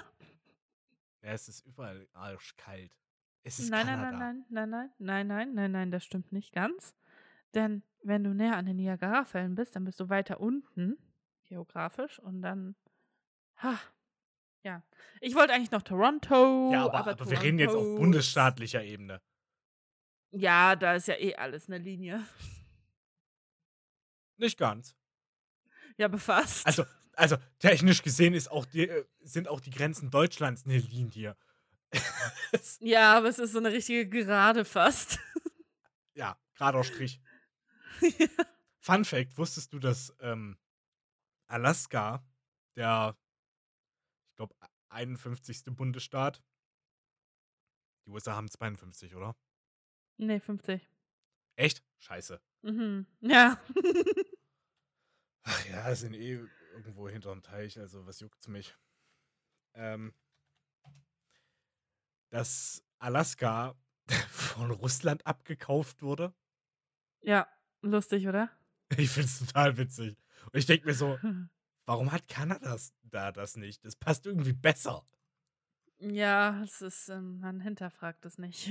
[1.34, 2.92] Es ist überall arschkalt.
[3.44, 4.18] Es ist Nein, nein, Kanada.
[4.18, 6.96] nein, nein, nein, nein, nein, nein, nein, nein, das stimmt nicht ganz.
[7.54, 10.98] Denn wenn du näher an den Niagarafällen bist, dann bist du weiter unten,
[11.46, 12.76] geografisch, und dann.
[13.58, 13.80] Ha.
[14.64, 14.84] Ja.
[15.22, 16.72] Ich wollte eigentlich noch Toronto.
[16.72, 19.22] Ja, aber, aber, wir reden jetzt auf bundesstaatlicher Ebene.
[20.32, 22.26] Ja, da ist ja eh alles eine Linie.
[24.38, 24.96] Nicht ganz.
[25.98, 26.66] Ja, befasst.
[26.66, 26.86] Also,
[27.20, 31.36] also technisch gesehen ist auch die, äh, sind auch die Grenzen Deutschlands eine Linie.
[32.80, 35.20] Ja, aber es ist so eine richtige Gerade fast.
[36.16, 37.20] ja, gerader Strich.
[38.80, 40.58] Fun Fact: Wusstest du, dass ähm,
[41.48, 42.24] Alaska
[42.76, 43.18] der,
[44.30, 44.56] ich glaube,
[44.90, 45.66] 51.
[45.76, 46.42] Bundesstaat,
[48.06, 49.36] die USA haben 52, oder?
[50.18, 50.88] nee, 50.
[51.56, 51.84] Echt?
[51.98, 52.42] Scheiße.
[52.62, 53.06] Mhm.
[53.22, 53.62] Ja.
[55.44, 56.40] Ach ja, sind eh
[56.74, 58.76] irgendwo hinterm Teich, also was juckt's mich?
[59.74, 60.14] Ähm,
[62.30, 63.76] dass Alaska
[64.30, 66.34] von Russland abgekauft wurde.
[67.22, 67.48] ja,
[67.82, 68.50] lustig, oder?
[68.98, 70.18] Ich find's total witzig.
[70.52, 71.18] Und ich denke mir so,
[71.86, 73.84] warum hat Kanada das- da das nicht?
[73.86, 75.06] Das passt irgendwie besser.
[76.00, 78.68] Ja, es ist, ähm, man hinterfragt es nicht.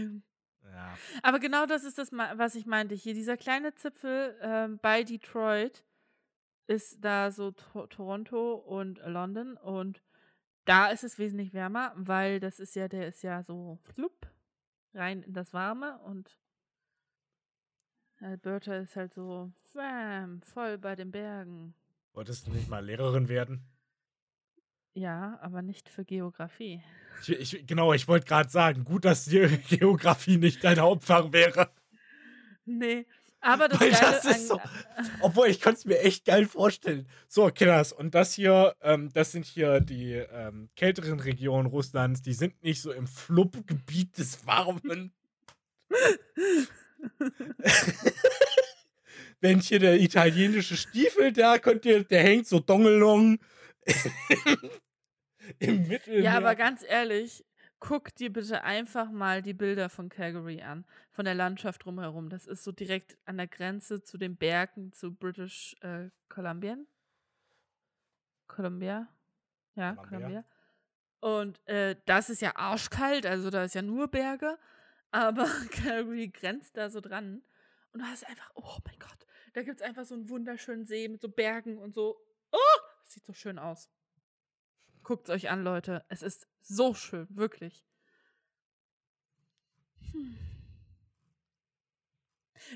[0.65, 0.97] Ja.
[1.23, 2.95] Aber genau das ist das, was ich meinte.
[2.95, 5.85] Hier, dieser kleine Zipfel ähm, bei Detroit
[6.69, 10.03] ist da so to Toronto und London und
[10.65, 14.31] da ist es wesentlich wärmer, weil das ist ja, der ist ja so flupp
[14.93, 16.39] rein in das Warme und
[18.21, 21.75] Alberta ist halt so wham, voll bei den Bergen.
[22.13, 23.65] Wolltest du nicht mal Lehrerin werden?
[24.93, 26.83] Ja, aber nicht für Geografie.
[27.23, 31.71] Ich, ich, genau, ich wollte gerade sagen, gut, dass die Geografie nicht dein Hauptfach wäre.
[32.65, 33.07] Nee,
[33.41, 34.61] aber das Weil das ist so-
[35.21, 37.07] Obwohl, ich konnte es mir echt geil vorstellen.
[37.29, 42.23] So, Kinders, und das hier, ähm, das sind hier die ähm, kälteren Regionen Russlands.
[42.23, 45.13] Die sind nicht so im Fluppgebiet des Warmen.
[49.41, 53.39] Wenn hier der italienische Stiefel da, könnt ihr, der hängt so Dongelong
[55.61, 56.23] im Mittelmeer.
[56.23, 57.45] Ja, aber ganz ehrlich,
[57.79, 60.85] guck dir bitte einfach mal die Bilder von Calgary an,
[61.19, 62.29] von der Landschaft drumherum.
[62.29, 66.77] Das ist so direkt an der Grenze zu den Bergen zu British äh, Columbia.
[68.47, 69.09] Columbia?
[69.75, 70.19] Ja, Columbia.
[70.19, 70.45] Columbia.
[71.19, 74.61] Und äh, das ist ja arschkalt, also da ist ja nur Berge,
[75.11, 77.43] aber Calgary grenzt da so dran.
[77.93, 81.09] Und da ist einfach, oh mein Gott, da gibt es einfach so einen wunderschönen See
[81.09, 82.17] mit so Bergen und so.
[82.53, 83.91] Oh, das sieht so schön aus.
[85.03, 86.05] Guckt es euch an, Leute.
[86.11, 87.85] Es ist so schön, wirklich.
[90.13, 90.39] Hm.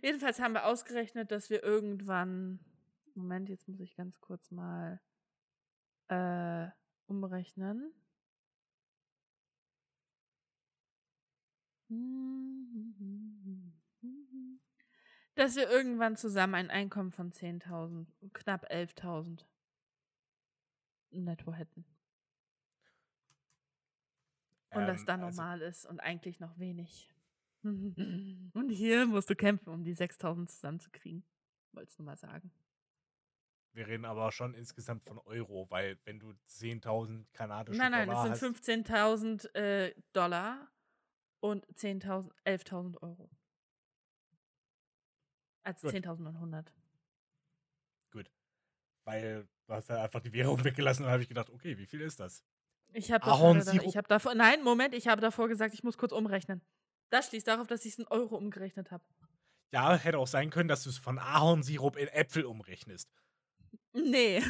[0.01, 2.61] Jedenfalls haben wir ausgerechnet, dass wir irgendwann.
[3.15, 5.01] Moment, jetzt muss ich ganz kurz mal
[6.09, 6.69] äh,
[7.07, 7.93] umrechnen.
[15.35, 19.45] Dass wir irgendwann zusammen ein Einkommen von 10.000, knapp 11.000
[21.11, 21.85] netto hätten.
[24.71, 27.12] Und das Ähm, dann also- normal ist und eigentlich noch wenig.
[28.55, 31.25] und hier musst du kämpfen, um die 6000 zusammenzukriegen.
[31.73, 32.53] Wolltest du mal sagen.
[33.75, 38.31] Wir reden aber schon insgesamt von Euro, weil wenn du 10.000 kanadische Nein, nein, Dollar
[38.33, 40.71] es sind hast, 15.000 äh, Dollar
[41.41, 43.31] und 10.000, 11.000 Euro.
[45.63, 45.97] Also Gut.
[45.97, 46.67] 10.100.
[49.05, 52.03] weil du hast ja einfach die Währung weggelassen und habe ich gedacht, okay, wie viel
[52.03, 52.45] ist das?
[52.93, 56.61] Ich habe davor, hab davor, nein, Moment, ich habe davor gesagt, ich muss kurz umrechnen.
[57.13, 59.05] Das schließt darauf, dass ich es in Euro umgerechnet habe.
[59.71, 63.13] Ja, hätte auch sein können, dass du es von Ahornsirup in Äpfel umrechnest.
[63.93, 64.43] Nee.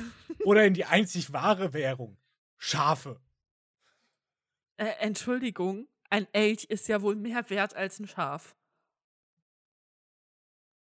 [0.45, 2.17] Oder in die einzig wahre Währung.
[2.59, 3.21] Schafe.
[4.77, 8.55] Äh, Entschuldigung, ein Elch ist ja wohl mehr wert als ein Schaf.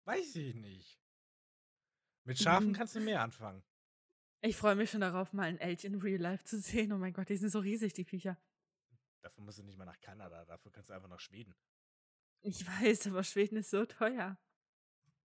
[0.05, 1.01] Weiß ich nicht.
[2.25, 2.73] Mit Schafen Mhm.
[2.75, 3.65] kannst du mehr anfangen.
[4.41, 6.93] Ich freue mich schon darauf, mal einen Elch in Real Life zu sehen.
[6.93, 8.39] Oh mein Gott, die sind so riesig, die Viecher.
[9.27, 11.53] Dafür musst du nicht mal nach Kanada, dafür kannst du einfach nach Schweden.
[12.43, 14.39] Ich weiß, aber Schweden ist so teuer.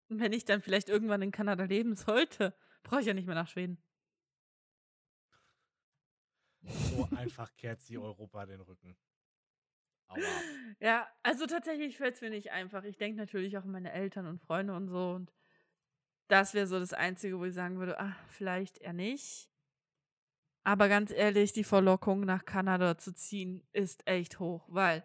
[0.10, 3.36] Und wenn ich dann vielleicht irgendwann in Kanada leben sollte, brauche ich ja nicht mehr
[3.36, 3.78] nach Schweden.
[6.64, 8.98] So einfach kehrt sie Europa den Rücken.
[10.08, 10.18] Aua.
[10.80, 12.84] Ja, also tatsächlich fällt es mir nicht einfach.
[12.86, 15.12] Ich denke natürlich auch an meine Eltern und Freunde und so.
[15.12, 15.32] Und
[16.28, 19.51] das wäre so das Einzige, wo ich sagen würde, ach, vielleicht eher nicht.
[20.63, 25.04] Aber ganz ehrlich, die Verlockung nach Kanada zu ziehen ist echt hoch, weil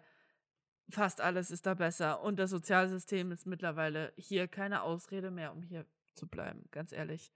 [0.89, 2.21] fast alles ist da besser.
[2.23, 7.31] Und das Sozialsystem ist mittlerweile hier keine Ausrede mehr, um hier zu bleiben, ganz ehrlich.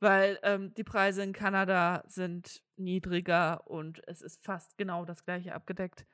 [0.00, 5.54] weil ähm, die Preise in Kanada sind niedriger und es ist fast genau das gleiche
[5.54, 6.06] abgedeckt.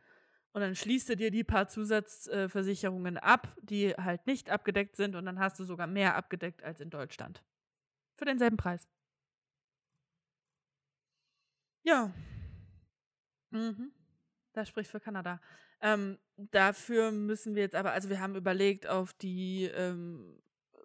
[0.52, 5.26] Und dann schließt du dir die paar Zusatzversicherungen ab, die halt nicht abgedeckt sind und
[5.26, 7.44] dann hast du sogar mehr abgedeckt als in Deutschland.
[8.16, 8.88] Für denselben Preis.
[11.86, 12.12] Ja.
[13.50, 13.92] Mhm.
[14.52, 15.40] Das spricht für Kanada.
[15.80, 20.42] Ähm, dafür müssen wir jetzt aber, also wir haben überlegt, auf die ähm,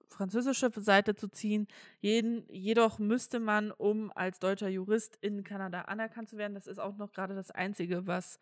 [0.10, 1.68] französische Seite zu ziehen.
[2.02, 6.80] Jeden, jedoch müsste man, um als deutscher Jurist in Kanada anerkannt zu werden, das ist
[6.80, 8.40] auch noch gerade das Einzige, was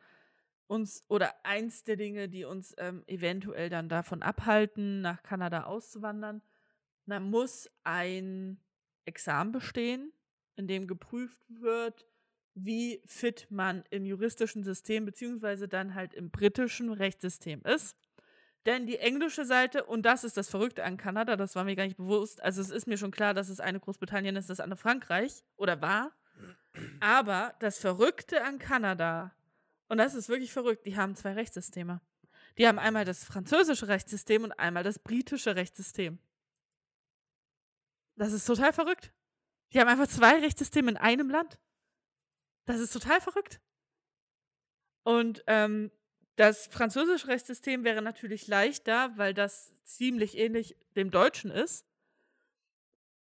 [0.68, 6.42] uns oder eins der Dinge, die uns ähm, eventuell dann davon abhalten, nach Kanada auszuwandern.
[7.06, 8.60] Man muss ein
[9.06, 10.12] Examen bestehen,
[10.58, 12.06] in dem geprüft wird,
[12.66, 17.96] wie fit man im juristischen System beziehungsweise dann halt im britischen Rechtssystem ist.
[18.66, 21.86] Denn die englische Seite, und das ist das Verrückte an Kanada, das war mir gar
[21.86, 24.78] nicht bewusst, also es ist mir schon klar, dass es eine Großbritannien ist, das andere
[24.78, 26.12] Frankreich oder war.
[27.00, 29.34] Aber das Verrückte an Kanada,
[29.88, 32.02] und das ist wirklich verrückt, die haben zwei Rechtssysteme.
[32.58, 36.20] Die haben einmal das französische Rechtssystem und einmal das britische Rechtssystem.
[38.16, 39.14] Das ist total verrückt.
[39.72, 41.58] Die haben einfach zwei Rechtssysteme in einem Land.
[42.66, 43.60] Das ist total verrückt.
[45.04, 45.92] Und ähm,
[46.36, 51.86] das französische Rechtssystem wäre natürlich leichter, weil das ziemlich ähnlich dem deutschen ist.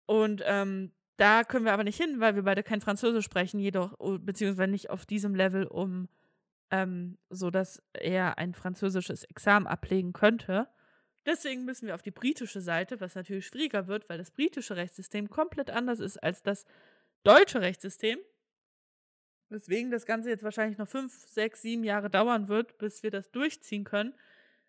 [0.06, 3.96] Und ähm, da können wir aber nicht hin, weil wir beide kein Französisch sprechen, jedoch,
[4.20, 6.08] beziehungsweise nicht auf diesem Level, um
[6.72, 10.68] ähm, so dass er ein französisches Examen ablegen könnte.
[11.26, 15.30] Deswegen müssen wir auf die britische Seite, was natürlich schwieriger wird, weil das britische Rechtssystem
[15.30, 16.66] komplett anders ist als das
[17.24, 18.20] deutsche Rechtssystem.
[19.50, 23.32] Weswegen das Ganze jetzt wahrscheinlich noch fünf, sechs, sieben Jahre dauern wird, bis wir das
[23.32, 24.14] durchziehen können,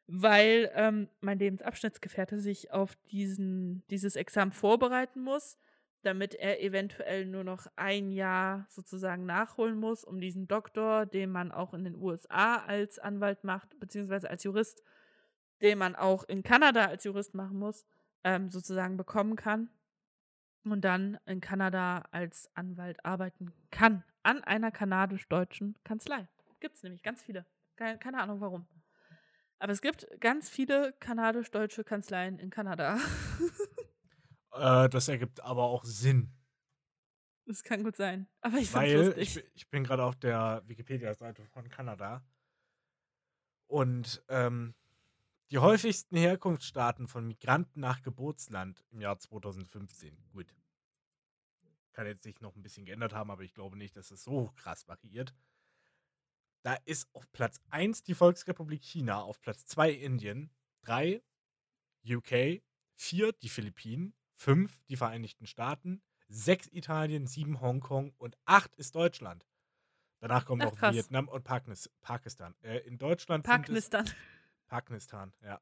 [0.07, 5.59] weil ähm, mein Lebensabschnittsgefährte sich auf diesen, dieses Examen vorbereiten muss,
[6.03, 11.53] damit er eventuell nur noch ein Jahr sozusagen nachholen muss, um diesen Doktor, den man
[11.53, 14.83] auch in den USA als Anwalt macht, beziehungsweise als Jurist,
[15.61, 17.85] den man auch in Kanada als Jurist machen muss,
[18.25, 19.69] ähm, sozusagen bekommen kann
[20.64, 26.28] und dann in Kanada als Anwalt arbeiten kann an einer kanadisch-deutschen Kanzlei.
[26.61, 27.46] Gibt es nämlich ganz viele.
[27.76, 28.66] Keine, Ahnung warum.
[29.59, 32.98] Aber es gibt ganz viele kanadisch-deutsche Kanzleien in Kanada.
[34.52, 36.30] äh, das ergibt aber auch Sinn.
[37.46, 38.28] Das kann gut sein.
[38.42, 42.24] Aber ich finde ich, ich bin gerade auf der Wikipedia-Seite von Kanada.
[43.66, 44.74] Und ähm,
[45.50, 50.16] die häufigsten Herkunftsstaaten von Migranten nach Geburtsland im Jahr 2015.
[50.33, 50.54] Gut.
[51.92, 54.50] Kann jetzt sich noch ein bisschen geändert haben, aber ich glaube nicht, dass es so
[54.57, 55.35] krass variiert.
[56.62, 60.50] Da ist auf Platz 1 die Volksrepublik China, auf Platz 2 Indien,
[60.83, 61.22] 3
[62.07, 62.62] UK,
[62.96, 69.46] 4 die Philippinen, 5 die Vereinigten Staaten, 6 Italien, 7 Hongkong und 8 ist Deutschland.
[70.20, 72.55] Danach kommen noch Vietnam und Pakistan.
[72.62, 74.09] Äh, in Deutschland Pakistan.
[74.68, 75.61] Pakistan, ja.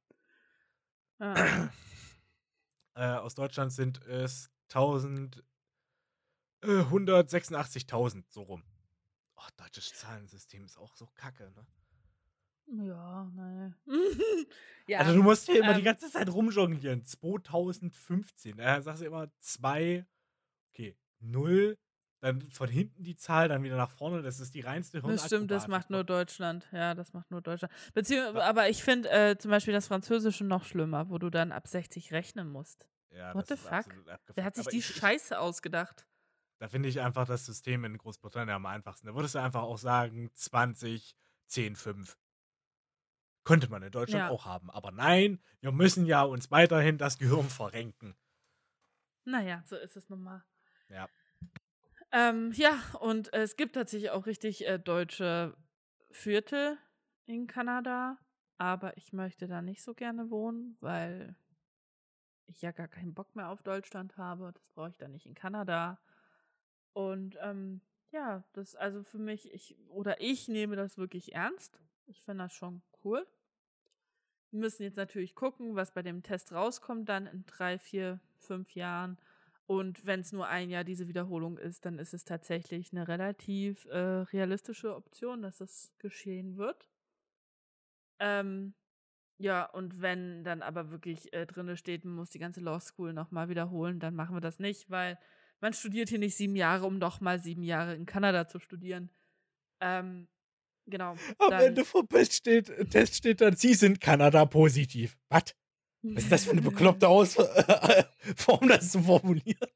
[1.20, 1.68] Ah.
[2.94, 5.44] äh, aus Deutschland sind es 1000
[6.62, 8.64] äh, 186.000, so rum.
[9.36, 11.66] Oh, deutsches Zahlensystem ist auch so kacke, ne?
[12.86, 13.74] Ja, nein.
[14.88, 15.86] ja, also du musst hier ähm, immer die ähm.
[15.86, 17.04] ganze Zeit rumjonglieren.
[17.04, 18.56] 2015.
[18.56, 20.04] Da sagst du immer 2,
[20.70, 21.78] okay, 0,
[22.20, 24.22] dann von hinten die Zahl, dann wieder nach vorne.
[24.22, 26.68] Das ist die reinste Das stimmt, das macht nur Deutschland.
[26.72, 27.72] Ja, das macht nur Deutschland.
[27.94, 31.68] Beziehungsweise, aber ich finde äh, zum Beispiel das Französische noch schlimmer, wo du dann ab
[31.68, 32.88] 60 rechnen musst.
[33.10, 33.86] Ja, What the fuck?
[34.34, 36.07] Wer hat sich aber die ich, Scheiße ausgedacht?
[36.58, 39.06] Da finde ich einfach das System in Großbritannien am einfachsten.
[39.06, 41.16] Da würdest du einfach auch sagen, 20,
[41.46, 42.18] 10, 5.
[43.44, 44.30] Könnte man in Deutschland ja.
[44.30, 44.70] auch haben.
[44.70, 48.16] Aber nein, wir müssen ja uns weiterhin das Gehirn verrenken.
[49.24, 50.44] Naja, so ist es nun mal.
[50.88, 51.08] Ja.
[52.10, 55.56] Ähm, ja, und es gibt tatsächlich auch richtig äh, deutsche
[56.10, 56.78] Viertel
[57.26, 58.18] in Kanada.
[58.56, 61.36] Aber ich möchte da nicht so gerne wohnen, weil
[62.46, 64.52] ich ja gar keinen Bock mehr auf Deutschland habe.
[64.52, 66.00] Das brauche ich da nicht in Kanada.
[66.98, 67.80] Und ähm,
[68.10, 71.80] ja, das also für mich, ich oder ich nehme das wirklich ernst.
[72.06, 73.24] Ich finde das schon cool.
[74.50, 78.74] Wir müssen jetzt natürlich gucken, was bei dem Test rauskommt, dann in drei, vier, fünf
[78.74, 79.16] Jahren.
[79.66, 83.84] Und wenn es nur ein Jahr diese Wiederholung ist, dann ist es tatsächlich eine relativ
[83.84, 83.96] äh,
[84.32, 86.88] realistische Option, dass das geschehen wird.
[88.18, 88.74] Ähm,
[89.36, 93.12] ja, und wenn dann aber wirklich äh, drinne steht, man muss die ganze Law School
[93.12, 95.16] nochmal wiederholen, dann machen wir das nicht, weil
[95.60, 99.10] man studiert hier nicht sieben Jahre, um doch mal sieben Jahre in Kanada zu studieren.
[99.80, 100.28] Ähm,
[100.86, 101.12] genau.
[101.38, 105.16] Am dann, Ende vom Test steht, Test steht dann, Sie sind Kanada positiv.
[105.28, 105.54] Was?
[106.02, 109.68] Was ist das für eine bekloppte Ausform, das zu formulieren?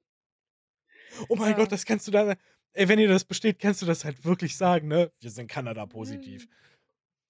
[1.29, 1.57] Oh mein Ja.
[1.57, 2.37] Gott, das kannst du dann.
[2.75, 5.13] Ey, wenn ihr das besteht, kannst du das halt wirklich sagen, ne?
[5.21, 6.49] Wir sind Kanada positiv.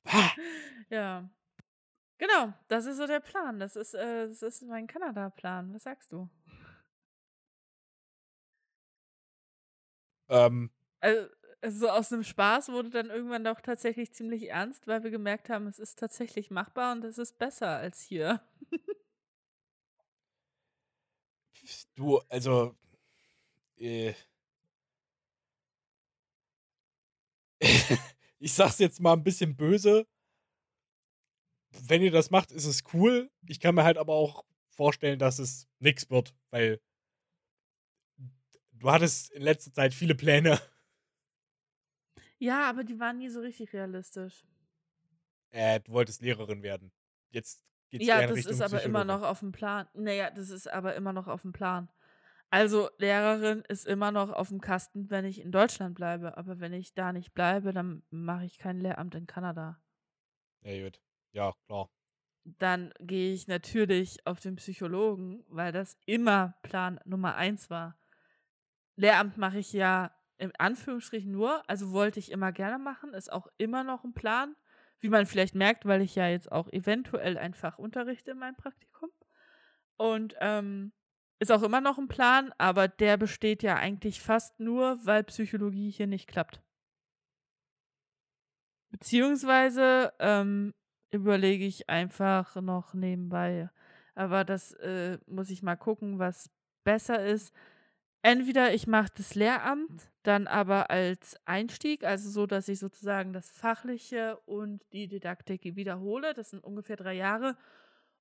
[0.04, 0.30] Ah,
[0.90, 1.28] Ja.
[2.18, 3.58] Genau, das ist so der Plan.
[3.58, 5.74] Das ist, äh, das ist mein Kanada-Plan.
[5.74, 6.28] Was sagst du?
[10.32, 10.70] Ähm,
[11.00, 11.28] Also,
[11.68, 15.66] so aus einem Spaß wurde dann irgendwann doch tatsächlich ziemlich ernst, weil wir gemerkt haben,
[15.68, 18.40] es ist tatsächlich machbar und es ist besser als hier.
[21.96, 22.74] du, also.
[23.78, 24.14] Äh,
[28.38, 30.06] ich sag's jetzt mal ein bisschen böse.
[31.86, 33.30] Wenn ihr das macht, ist es cool.
[33.46, 36.80] Ich kann mir halt aber auch vorstellen, dass es nix wird, weil
[38.82, 40.60] du hattest in letzter Zeit viele Pläne.
[42.38, 44.44] Ja, aber die waren nie so richtig realistisch.
[45.50, 46.90] Äh, du wolltest Lehrerin werden.
[47.30, 49.86] Jetzt geht's Ja, das Richtung ist aber immer noch auf dem Plan.
[49.94, 51.88] Naja, das ist aber immer noch auf dem Plan.
[52.50, 56.36] Also, Lehrerin ist immer noch auf dem Kasten, wenn ich in Deutschland bleibe.
[56.36, 59.80] Aber wenn ich da nicht bleibe, dann mache ich kein Lehramt in Kanada.
[60.62, 61.00] Ja, gut.
[61.32, 61.88] Ja, klar.
[62.44, 67.96] Dann gehe ich natürlich auf den Psychologen, weil das immer Plan Nummer eins war.
[68.96, 73.46] Lehramt mache ich ja in Anführungsstrichen nur, also wollte ich immer gerne machen, ist auch
[73.58, 74.56] immer noch ein Plan.
[74.98, 78.56] Wie man vielleicht merkt, weil ich ja jetzt auch eventuell ein Fach unterrichte in meinem
[78.56, 79.10] Praktikum.
[79.96, 80.92] Und ähm,
[81.40, 85.90] ist auch immer noch ein Plan, aber der besteht ja eigentlich fast nur, weil Psychologie
[85.90, 86.62] hier nicht klappt.
[88.90, 90.72] Beziehungsweise ähm,
[91.10, 93.70] überlege ich einfach noch nebenbei.
[94.14, 96.50] Aber das äh, muss ich mal gucken, was
[96.84, 97.52] besser ist.
[98.22, 103.50] Entweder ich mache das Lehramt dann aber als Einstieg, also so, dass ich sozusagen das
[103.50, 106.32] Fachliche und die Didaktik wiederhole.
[106.32, 107.56] Das sind ungefähr drei Jahre.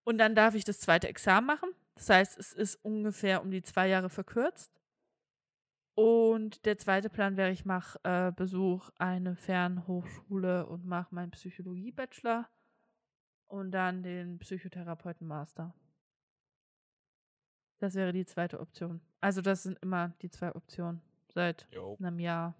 [0.03, 1.69] Und dann darf ich das zweite Examen machen.
[1.95, 4.71] Das heißt, es ist ungefähr um die zwei Jahre verkürzt.
[5.93, 12.49] Und der zweite Plan wäre, ich mache äh, Besuch eine Fernhochschule und mache meinen Psychologie-Bachelor
[13.47, 15.75] und dann den Psychotherapeuten-Master.
[17.79, 19.01] Das wäre die zweite Option.
[19.21, 21.99] Also das sind immer die zwei Optionen seit Jo.
[21.99, 22.55] einem Jahr.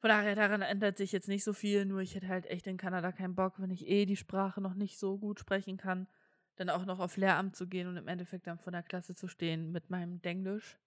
[0.00, 2.76] Von daher, daran ändert sich jetzt nicht so viel, nur ich hätte halt echt in
[2.76, 6.08] Kanada keinen Bock, wenn ich eh die Sprache noch nicht so gut sprechen kann,
[6.56, 9.28] dann auch noch auf Lehramt zu gehen und im Endeffekt dann vor der Klasse zu
[9.28, 10.78] stehen mit meinem Denglisch.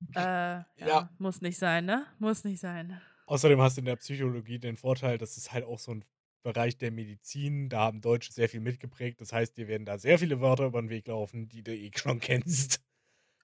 [0.14, 1.10] Äh, ja, Ja.
[1.18, 2.06] muss nicht sein, ne?
[2.18, 3.00] Muss nicht sein.
[3.26, 6.04] Außerdem hast du in der Psychologie den Vorteil, das ist halt auch so ein
[6.42, 7.68] Bereich der Medizin.
[7.68, 9.20] Da haben Deutsche sehr viel mitgeprägt.
[9.20, 11.90] Das heißt, dir werden da sehr viele Wörter über den Weg laufen, die du eh
[11.96, 12.80] schon kennst.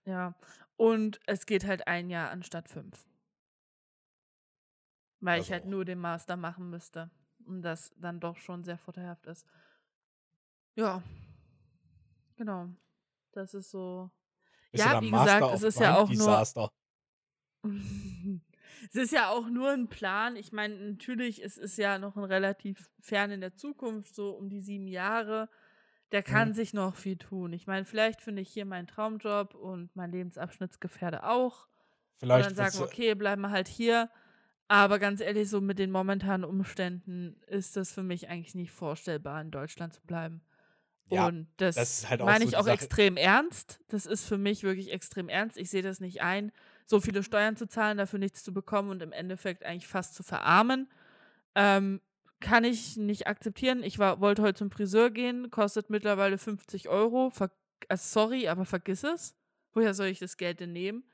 [0.04, 0.34] Ja.
[0.76, 3.06] Und es geht halt ein Jahr anstatt fünf.
[5.20, 7.10] Weil ich halt Also- nur den Master machen müsste.
[7.44, 9.46] Und das dann doch schon sehr vorteilhaft ist.
[10.74, 11.02] Ja.
[12.36, 12.68] Genau.
[13.32, 14.10] Das ist so.
[14.70, 16.72] Bist Ja, wie Master gesagt, es ist ja auch nur- Disaster.
[18.90, 20.36] es ist ja auch nur ein Plan.
[20.36, 24.48] Ich meine, natürlich, es ist ja noch ein relativ fern in der Zukunft, so um
[24.48, 25.48] die sieben Jahre.
[26.12, 26.54] Der kann Mhm.
[26.54, 27.52] sich noch viel tun.
[27.52, 31.66] Ich meine, vielleicht finde ich hier meinen Traumjob und mein Lebensabschnittsgefährde auch.
[31.66, 34.10] Und Vielleicht dann sagen wir, okay, bleiben wir halt hier.
[34.68, 39.40] Aber ganz ehrlich, so mit den momentanen Umständen ist das für mich eigentlich nicht vorstellbar,
[39.40, 40.42] in Deutschland zu bleiben.
[41.10, 42.74] Ja, und das, das halt meine so ich auch Sache.
[42.74, 43.80] extrem ernst.
[43.88, 45.56] Das ist für mich wirklich extrem ernst.
[45.58, 46.52] Ich sehe das nicht ein,
[46.86, 50.22] so viele Steuern zu zahlen, dafür nichts zu bekommen und im Endeffekt eigentlich fast zu
[50.22, 50.88] verarmen.
[51.54, 52.00] Ähm,
[52.42, 53.82] kann ich nicht akzeptieren.
[53.82, 57.30] Ich war, wollte heute zum Friseur gehen, kostet mittlerweile 50 Euro.
[57.30, 57.50] Ver
[57.88, 59.34] äh, sorry, aber vergiss es.
[59.72, 61.04] Woher soll ich das Geld denn nehmen?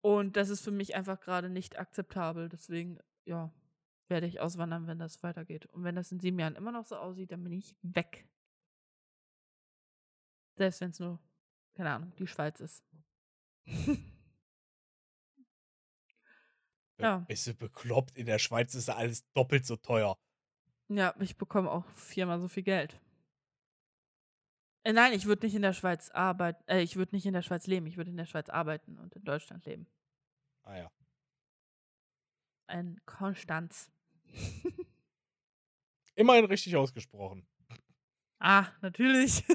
[0.00, 2.48] Und das ist für mich einfach gerade nicht akzeptabel.
[2.48, 3.52] Deswegen, ja,
[4.08, 5.66] werde ich auswandern, wenn das weitergeht.
[5.66, 8.28] Und wenn das in sieben Jahren immer noch so aussieht, dann bin ich weg.
[10.56, 11.18] Selbst wenn es nur,
[11.74, 12.84] keine Ahnung, die Schweiz ist.
[16.98, 17.18] ja.
[17.28, 18.16] Bist du bekloppt?
[18.16, 20.18] In der Schweiz ist alles doppelt so teuer.
[20.88, 22.98] Ja, ich bekomme auch viermal so viel Geld.
[24.84, 26.62] Äh, nein, ich würde nicht in der Schweiz arbeiten.
[26.66, 27.86] Äh, ich würde nicht in der Schweiz leben.
[27.86, 29.86] Ich würde in der Schweiz arbeiten und in Deutschland leben.
[30.62, 30.90] Ah ja.
[32.68, 33.90] In Konstanz.
[36.14, 37.46] Immerhin richtig ausgesprochen.
[38.38, 39.44] ah, natürlich.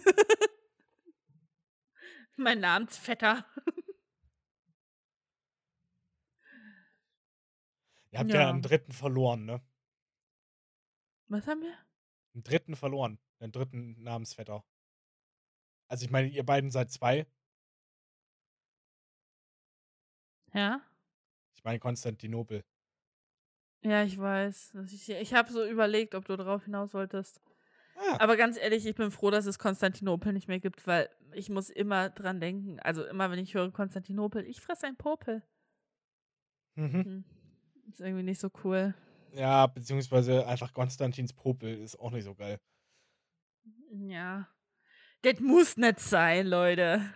[2.38, 3.46] mein Namensvetter.
[8.12, 8.42] Ihr habt ja.
[8.42, 8.50] Ja.
[8.50, 9.62] einen dritten verloren, ne?
[11.34, 11.76] Was haben wir?
[12.36, 13.18] Einen dritten verloren.
[13.40, 14.64] Einen dritten Namensvetter.
[15.88, 17.26] Also ich meine, ihr beiden seid zwei.
[20.54, 20.80] Ja?
[21.56, 21.80] Ich meine
[27.96, 28.20] Ja.
[28.20, 31.72] Aber ganz ehrlich, ich bin froh, dass es Konstantinopel nicht mehr gibt, weil ich muss
[31.72, 32.80] immer dran denken.
[32.80, 35.42] Also immer, wenn ich höre Konstantinopel, ich fresse ein Popel.
[36.76, 37.04] Mhm.
[37.04, 37.26] Hm.
[37.90, 38.94] Ist irgendwie nicht so cool.
[39.34, 42.60] Ja, beziehungsweise einfach Konstantins Popel ist auch nicht so geil.
[43.92, 44.48] Ja.
[45.24, 47.14] Das muss nicht sein, Leute.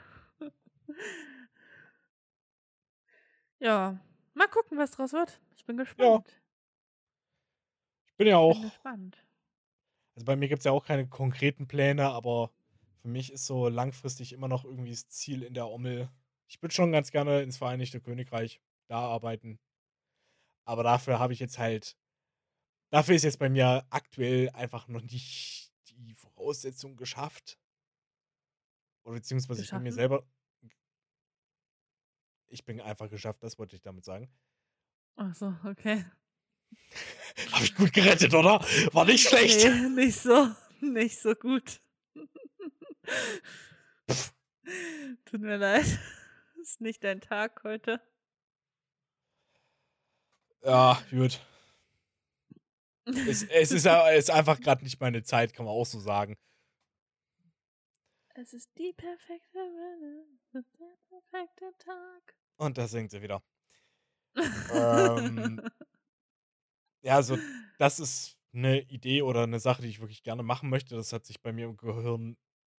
[3.59, 3.99] ja.
[4.33, 5.39] Mal gucken, was draus wird.
[5.55, 6.41] Ich bin gespannt.
[8.07, 9.23] Ich bin ja Ich auch bin gespannt.
[10.15, 12.51] Also bei mir gibt es ja auch keine konkreten Pläne, aber
[13.01, 16.09] für mich ist so langfristig immer noch irgendwie das Ziel in der Ommel.
[16.47, 19.59] Ich würde schon ganz gerne ins Vereinigte Königreich da arbeiten.
[20.65, 21.95] Aber dafür habe ich jetzt halt,
[22.89, 27.59] dafür ist jetzt bei mir aktuell einfach noch nicht die Voraussetzung geschafft.
[29.03, 29.99] Oder beziehungsweise ich bin mir Geschaffen?
[29.99, 30.27] selber.
[32.49, 34.31] Ich bin einfach geschafft, das wollte ich damit sagen.
[35.15, 36.05] Ach so, okay.
[37.51, 38.59] Habe ich gut gerettet, oder?
[38.93, 39.65] War nicht schlecht.
[39.65, 40.49] Nee, nicht so,
[40.81, 41.81] nicht so gut.
[45.25, 45.85] Tut mir leid.
[46.61, 48.01] Ist nicht dein Tag heute.
[50.63, 51.39] Ja, gut.
[53.27, 56.35] Es, es ist, es ist einfach gerade nicht meine Zeit, kann man auch so sagen.
[58.35, 62.35] Es ist die perfekte Welle, es ist der perfekte Tag.
[62.57, 63.41] Und da singt sie wieder.
[64.71, 65.61] Ähm,
[67.03, 67.37] Ja, also
[67.77, 70.95] das ist eine Idee oder eine Sache, die ich wirklich gerne machen möchte.
[70.95, 72.37] Das hat sich bei mir im Gehirn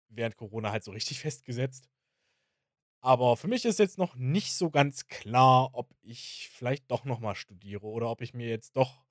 [0.09, 1.89] während Corona halt so richtig festgesetzt.
[3.01, 7.19] Aber für mich ist jetzt noch nicht so ganz klar, ob ich vielleicht doch noch
[7.19, 9.05] mal studiere oder ob ich mir jetzt doch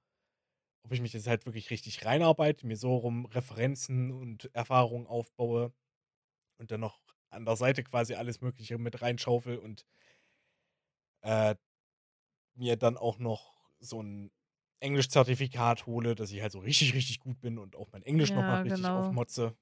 [0.83, 5.73] ob ich mich jetzt halt wirklich richtig reinarbeite, mir so rum Referenzen und Erfahrungen aufbaue
[6.59, 7.01] und dann noch
[7.31, 9.87] an der Seite quasi alles Mögliche mit reinschaufel und
[11.23, 11.55] äh,
[12.55, 14.31] mir dann auch noch so ein
[14.81, 18.63] Englischzertifikat hole, dass ich halt so richtig, richtig gut bin und auch mein Englisch Ja,
[18.63, 18.95] richtig genau.
[18.95, 19.57] aufmotze.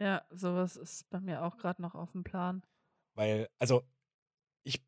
[0.00, 2.64] Ja, sowas ist bei mir auch gerade noch auf dem Plan.
[3.14, 3.82] Weil, also,
[4.64, 4.82] ich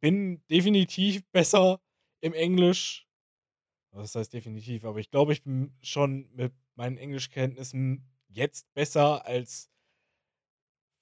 [0.00, 1.80] bin definitiv besser
[2.20, 3.07] im Englisch.
[3.90, 4.84] Was heißt definitiv?
[4.84, 9.70] Aber ich glaube, ich bin schon mit meinen Englischkenntnissen jetzt besser als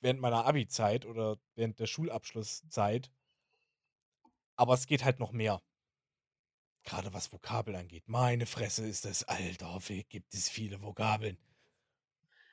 [0.00, 3.10] während meiner Abi-Zeit oder während der Schulabschlusszeit.
[4.56, 5.60] Aber es geht halt noch mehr.
[6.84, 8.04] Gerade was Vokabeln angeht.
[8.06, 11.36] Meine Fresse ist das, alter, wie gibt es viele Vokabeln.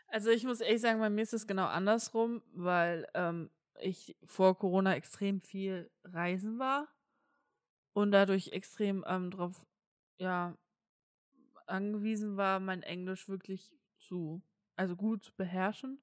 [0.07, 4.57] Also ich muss ehrlich sagen, bei mir ist es genau andersrum, weil ähm, ich vor
[4.57, 6.88] Corona extrem viel reisen war
[7.93, 9.65] und dadurch extrem ähm, darauf
[10.24, 10.57] ja,
[11.67, 14.41] angewiesen war, mein Englisch wirklich zu,
[14.76, 16.01] also gut zu beherrschen.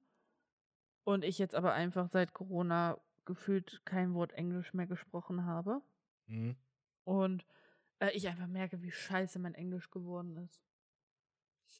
[1.03, 5.81] Und ich jetzt aber einfach seit Corona gefühlt kein Wort Englisch mehr gesprochen habe.
[6.27, 6.55] Hm.
[7.03, 7.45] Und
[7.99, 10.61] äh, ich einfach merke, wie scheiße mein Englisch geworden ist.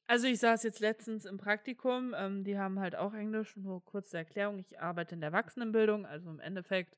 [0.08, 4.18] Also ich saß jetzt letztens im Praktikum, ähm, die haben halt auch Englisch, nur kurze
[4.18, 6.98] Erklärung, ich arbeite in der Erwachsenenbildung, also im Endeffekt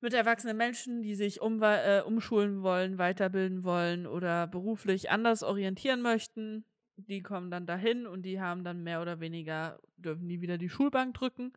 [0.00, 6.02] mit erwachsenen Menschen, die sich umwa- äh, umschulen wollen, weiterbilden wollen oder beruflich anders orientieren
[6.02, 6.64] möchten.
[6.96, 10.68] Die kommen dann dahin und die haben dann mehr oder weniger, dürfen die wieder die
[10.68, 11.52] Schulbank drücken.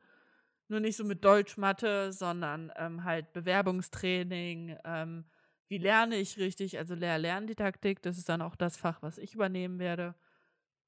[0.70, 5.26] Nur nicht so mit Deutsch, Mathe, sondern ähm, halt Bewerbungstraining, ähm,
[5.68, 9.80] wie lerne ich richtig, also Lehr-Lerndidaktik, das ist dann auch das Fach, was ich übernehmen
[9.80, 10.16] werde,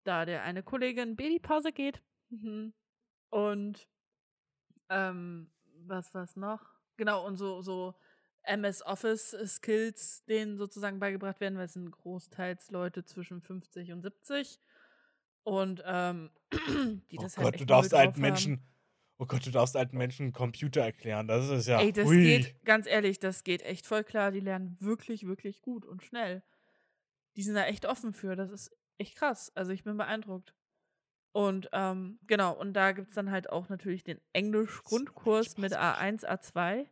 [0.03, 2.01] da der eine Kollegin in Babypause geht.
[2.29, 2.73] Mhm.
[3.29, 3.87] Und
[4.89, 5.51] ähm,
[5.87, 6.74] was was noch?
[6.97, 7.95] Genau, und so, so
[8.43, 14.01] MS Office Skills denen sozusagen beigebracht werden, weil es sind großteils Leute zwischen 50 und
[14.01, 14.59] 70.
[15.43, 16.31] Und ähm,
[17.11, 18.21] die Oh das Gott, halt du echt darfst alten.
[18.21, 18.61] Menschen.
[19.17, 21.27] Oh Gott, du darfst alten Menschen Computer erklären.
[21.27, 21.79] Das ist ja.
[21.79, 22.21] Ey, das hui.
[22.21, 24.31] geht, ganz ehrlich, das geht echt voll klar.
[24.31, 26.43] Die lernen wirklich, wirklich gut und schnell.
[27.35, 28.35] Die sind da echt offen für.
[28.35, 29.51] Das ist echt krass.
[29.55, 30.53] Also ich bin beeindruckt.
[31.35, 36.23] Und ähm, genau, und da gibt es dann halt auch natürlich den Englisch-Grundkurs mit A1,
[36.23, 36.87] A2.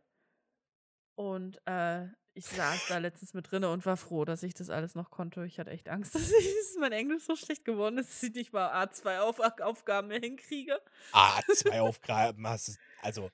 [1.14, 4.94] Und äh, ich saß da letztens mit drinne und war froh, dass ich das alles
[4.94, 5.46] noch konnte.
[5.46, 8.34] Ich hatte echt Angst, dass, ich, dass mein Englisch so schlecht geworden ist, dass ich
[8.34, 10.78] nicht mal A2 Auf Aufgaben mehr hinkriege.
[11.12, 12.72] Ah, zwei Aufgaben hast du.
[13.00, 13.30] Also,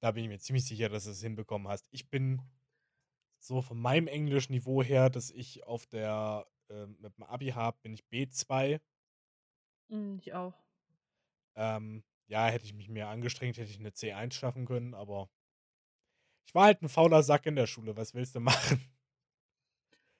[0.00, 1.86] da bin ich mir ziemlich sicher, dass du es hinbekommen hast.
[1.90, 2.40] Ich bin
[3.40, 7.92] so von meinem Englischniveau her, dass ich auf der ähm, mit dem Abi habe, bin
[7.92, 8.80] ich B2.
[9.90, 10.54] Mm, ich auch.
[11.56, 15.28] Ähm, ja, hätte ich mich mehr angestrengt, hätte ich eine C1 schaffen können, aber
[16.46, 17.96] ich war halt ein fauler Sack in der Schule.
[17.96, 18.80] Was willst du machen?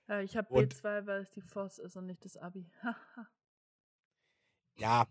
[0.08, 2.70] Ja, ich habe Und- B2, weil es die FOS ist und nicht das Abi.
[4.78, 5.06] Ja.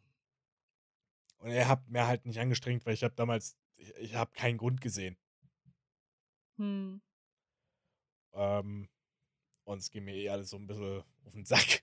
[1.38, 4.58] Und er hat mir halt nicht angestrengt, weil ich habe damals, ich, ich habe keinen
[4.58, 5.18] Grund gesehen.
[6.58, 7.02] hm.
[8.34, 8.90] Ähm,
[9.66, 11.79] und es ging mir eh alles so ein bisschen auf den Sack.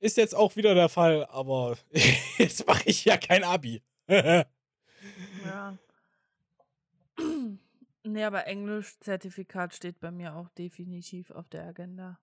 [0.00, 1.76] Ist jetzt auch wieder der Fall, aber
[2.38, 3.82] jetzt mache ich ja kein Abi.
[4.08, 4.46] Ja.
[8.04, 12.18] Nee, aber Englisch-Zertifikat steht bei mir auch definitiv auf der Agenda.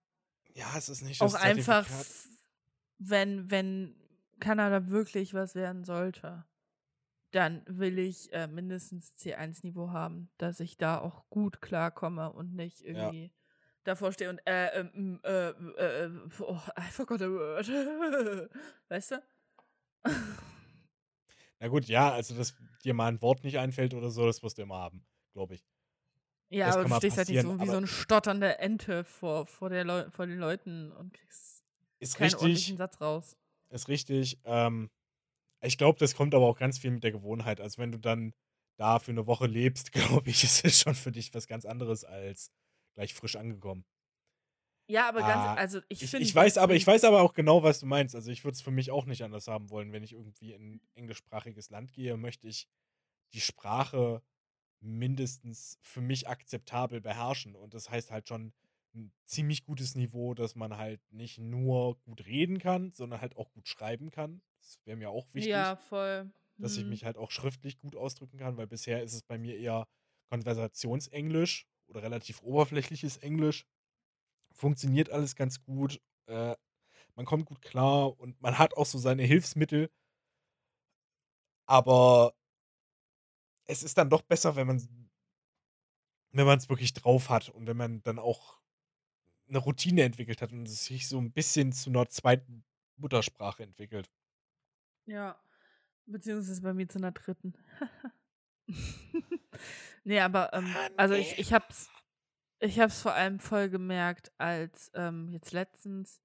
[0.56, 1.88] Ja, es ist nicht das Auch einfach,
[2.98, 3.96] wenn, wenn
[4.40, 6.46] Kanada wirklich was werden sollte,
[7.32, 12.82] dann will ich äh, mindestens C1-Niveau haben, dass ich da auch gut klarkomme und nicht
[12.82, 13.32] irgendwie
[13.86, 17.68] davor stehe und äh, ähm, äh, äh, äh, oh, I forgot a word.
[18.90, 19.24] weißt du?
[21.60, 24.58] Na gut, ja, also dass dir mal ein Wort nicht einfällt oder so, das wirst
[24.58, 25.66] du immer haben, glaube ich.
[26.50, 29.70] Ja, Das aber du stehst halt nicht so wie so eine stotternde Ente vor, vor,
[29.70, 31.64] der Leu vor den Leuten und kriegst
[32.00, 33.38] Ist keinen richtig, ordentlichen Satz raus.
[33.70, 34.40] ist richtig.
[34.44, 34.90] Ähm,
[35.62, 37.60] ich glaube, das kommt aber auch ganz viel mit der Gewohnheit.
[37.62, 38.34] Also wenn du dann
[38.78, 42.04] da für eine Woche lebst, glaube ich, ist es schon für dich was ganz anderes
[42.04, 42.52] als
[42.96, 43.86] gleich frisch angekommen.
[44.88, 46.30] Ja, aber ganz, Ah, also ich Ich, finde.
[46.30, 48.16] ich weiß aber, ich weiß aber auch genau, was du meinst.
[48.16, 50.74] Also ich würde es für mich auch nicht anders haben wollen, wenn ich irgendwie in
[50.76, 52.68] ein englischsprachiges Land gehe, möchte ich
[53.34, 54.24] die Sprache
[54.82, 57.56] mindestens für mich akzeptabel beherrschen.
[57.56, 58.54] Und das heißt halt schon
[58.96, 63.52] ein ziemlich gutes Niveau, dass man halt nicht nur gut reden kann, sondern halt auch
[63.54, 64.42] gut schreiben kann.
[64.62, 66.32] Das wäre mir auch wichtig, Ja, voll.
[66.62, 66.88] dass ich Hm.
[66.88, 69.88] mich halt auch schriftlich gut ausdrücken kann, weil bisher ist es bei mir eher
[70.30, 73.66] Konversationsenglisch oder relativ oberflächliches Englisch.
[74.54, 76.02] Funktioniert alles ganz gut.
[76.28, 76.56] Äh,
[77.16, 79.90] man kommt gut klar und man hat auch so seine Hilfsmittel.
[81.68, 82.34] Aber
[83.68, 85.06] es ist dann doch besser, wenn man
[86.32, 88.60] wenn man es wirklich drauf hat und wenn man dann auch
[89.48, 92.66] eine Routine entwickelt hat und es sich so ein bisschen zu einer zweiten
[92.98, 94.12] Muttersprache entwickelt.
[95.06, 95.40] Ja.
[96.06, 97.54] Beziehungsweise bei mir zu einer dritten.
[100.04, 101.90] nee, aber ähm, Ah, also ich, ich hab's,
[102.60, 106.22] ich hab's vor allem voll gemerkt, als ähm, jetzt letztens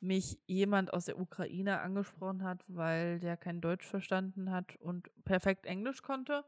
[0.00, 5.66] mich jemand aus der Ukraine angesprochen hat, weil der kein Deutsch verstanden hat und perfekt
[5.66, 6.44] Englisch konnte,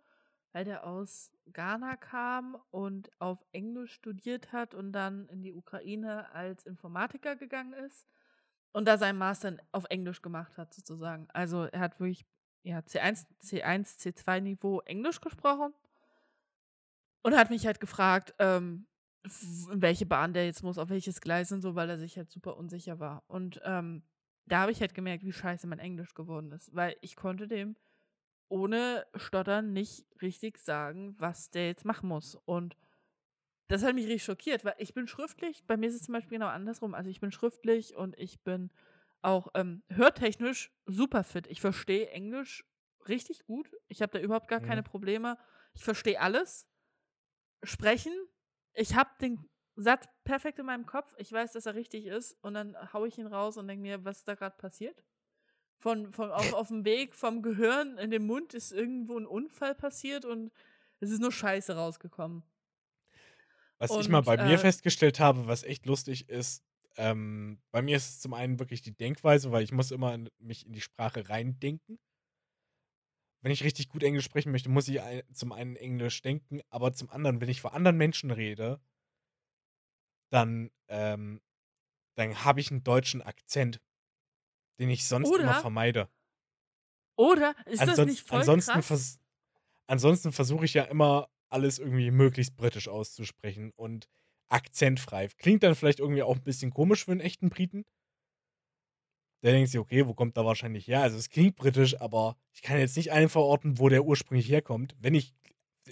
[0.52, 6.30] weil der aus Ghana kam und auf Englisch studiert hat und dann in die Ukraine
[6.32, 8.06] als Informatiker gegangen ist
[8.72, 11.28] und da seinen Master auf Englisch gemacht hat, sozusagen.
[11.32, 12.26] Also er hat wirklich
[12.62, 15.72] ja, C1, C1, C2-Niveau Englisch gesprochen
[17.22, 18.86] und hat mich halt gefragt, ähm,
[19.70, 22.30] in welche Bahn der jetzt muss, auf welches Gleis und so, weil er sich halt
[22.30, 23.22] super unsicher war.
[23.28, 24.02] Und ähm,
[24.46, 27.76] da habe ich halt gemerkt, wie scheiße mein Englisch geworden ist, weil ich konnte dem
[28.48, 32.34] ohne Stottern nicht richtig sagen, was der jetzt machen muss.
[32.34, 32.76] Und
[33.68, 36.38] das hat mich richtig schockiert, weil ich bin schriftlich, bei mir ist es zum Beispiel
[36.38, 36.94] genau andersrum.
[36.94, 38.70] Also ich bin schriftlich und ich bin
[39.22, 41.46] auch ähm, hörtechnisch super fit.
[41.48, 42.64] Ich verstehe Englisch
[43.08, 43.70] richtig gut.
[43.88, 44.66] Ich habe da überhaupt gar Mhm.
[44.66, 45.38] keine Probleme.
[45.74, 46.66] Ich verstehe alles.
[47.62, 48.12] Sprechen,
[48.74, 51.14] ich habe den Satz perfekt in meinem Kopf.
[51.18, 52.36] Ich weiß, dass er richtig ist.
[52.42, 55.04] Und dann haue ich ihn raus und denke mir, was ist da gerade passiert?
[55.78, 59.74] Von, von auf, auf dem Weg vom Gehirn in den Mund ist irgendwo ein Unfall
[59.74, 60.52] passiert und
[61.00, 62.42] es ist nur Scheiße rausgekommen.
[63.78, 66.62] Was ich mal Und, bei mir äh, festgestellt habe, was echt lustig ist,
[66.96, 70.28] ähm, bei mir ist es zum einen wirklich die Denkweise, weil ich muss immer in,
[70.38, 71.98] mich in die Sprache reindenken.
[73.42, 76.92] Wenn ich richtig gut Englisch sprechen möchte, muss ich ein, zum einen Englisch denken, aber
[76.92, 78.80] zum anderen, wenn ich vor anderen Menschen rede,
[80.30, 81.40] dann, ähm,
[82.16, 83.80] dann habe ich einen deutschen Akzent,
[84.80, 86.10] den ich sonst immer Oder- vermeide.
[87.16, 88.86] Oder ist das Ansonsten, nicht voll ansonsten, krass?
[88.86, 89.20] vers
[89.88, 94.08] ansonsten versuche ich ja immer, alles irgendwie möglichst britisch auszusprechen und
[94.50, 95.28] akzentfrei.
[95.38, 97.84] Klingt dann vielleicht irgendwie auch ein bisschen komisch für einen echten Briten.
[99.42, 101.02] Der denkt sich, okay, wo kommt da wahrscheinlich her?
[101.02, 104.94] Also es klingt britisch, aber ich kann jetzt nicht einverorten, wo der ursprünglich herkommt.
[104.98, 105.34] Wenn ich,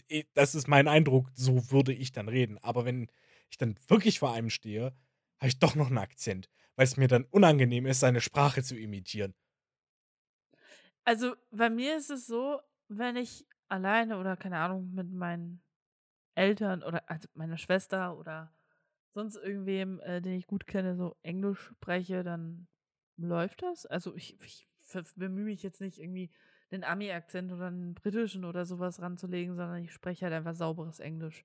[0.09, 2.59] eh, das ist mein Eindruck, so würde ich dann reden.
[2.59, 3.09] Aber wenn
[3.51, 4.95] ich dann wirklich vor einem stehe,
[5.39, 8.77] habe ich doch noch einen Akzent, weil es mir dann unangenehm ist, seine Sprache zu
[8.77, 9.35] imitieren.
[11.05, 15.63] Also bei mir ist es so, wenn ich alleine oder keine Ahnung mit meinen
[16.39, 18.53] Eltern oder also meiner Schwester oder
[19.15, 22.69] sonst irgendwem, äh, den ich gut kenne, so Englisch spreche, dann
[23.17, 23.87] läuft das.
[23.87, 24.69] Also ich, ich
[25.17, 26.31] bemühe mich jetzt nicht irgendwie
[26.71, 31.45] einen Ami-Akzent oder einen britischen oder sowas ranzulegen, sondern ich spreche halt einfach sauberes Englisch.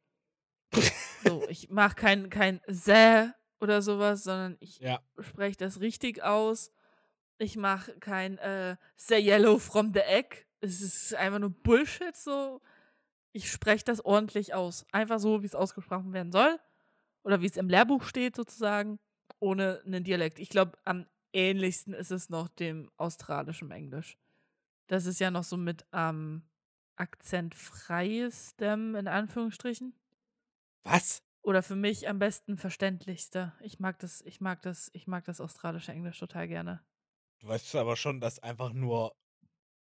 [1.23, 5.01] so, ich mache kein, kein Sä oder sowas, sondern ich Ja.
[5.19, 6.71] spreche das richtig aus.
[7.37, 10.45] Ich mache kein äh, Say Yellow from the Egg.
[10.61, 12.61] Es ist einfach nur Bullshit so.
[13.33, 14.85] Ich spreche das ordentlich aus.
[14.91, 16.59] Einfach so, wie es ausgesprochen werden soll.
[17.23, 18.99] Oder wie es im Lehrbuch steht, sozusagen.
[19.39, 20.39] Ohne einen Dialekt.
[20.39, 24.17] Ich glaube, am ähnlichsten ist es noch dem australischen Englisch.
[24.87, 26.47] Das ist ja noch so mit am
[26.95, 29.95] akzentfreiestem, in Anführungsstrichen.
[30.83, 31.23] Was?
[31.41, 33.53] Oder für mich am besten verständlichste.
[33.61, 36.85] Ich mag das, ich mag das, ich mag das australische Englisch total gerne.
[37.39, 39.15] Du weißt aber schon, dass einfach nur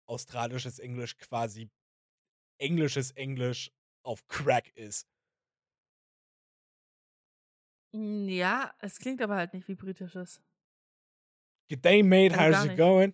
[0.05, 1.71] australisches Englisch quasi
[2.59, 3.71] englisches Englisch
[4.03, 5.07] auf Crack ist.
[7.93, 10.41] Hm, ja, es klingt aber halt nicht wie britisches.
[11.69, 12.33] Good day, mate.
[12.37, 13.13] Also How's it going?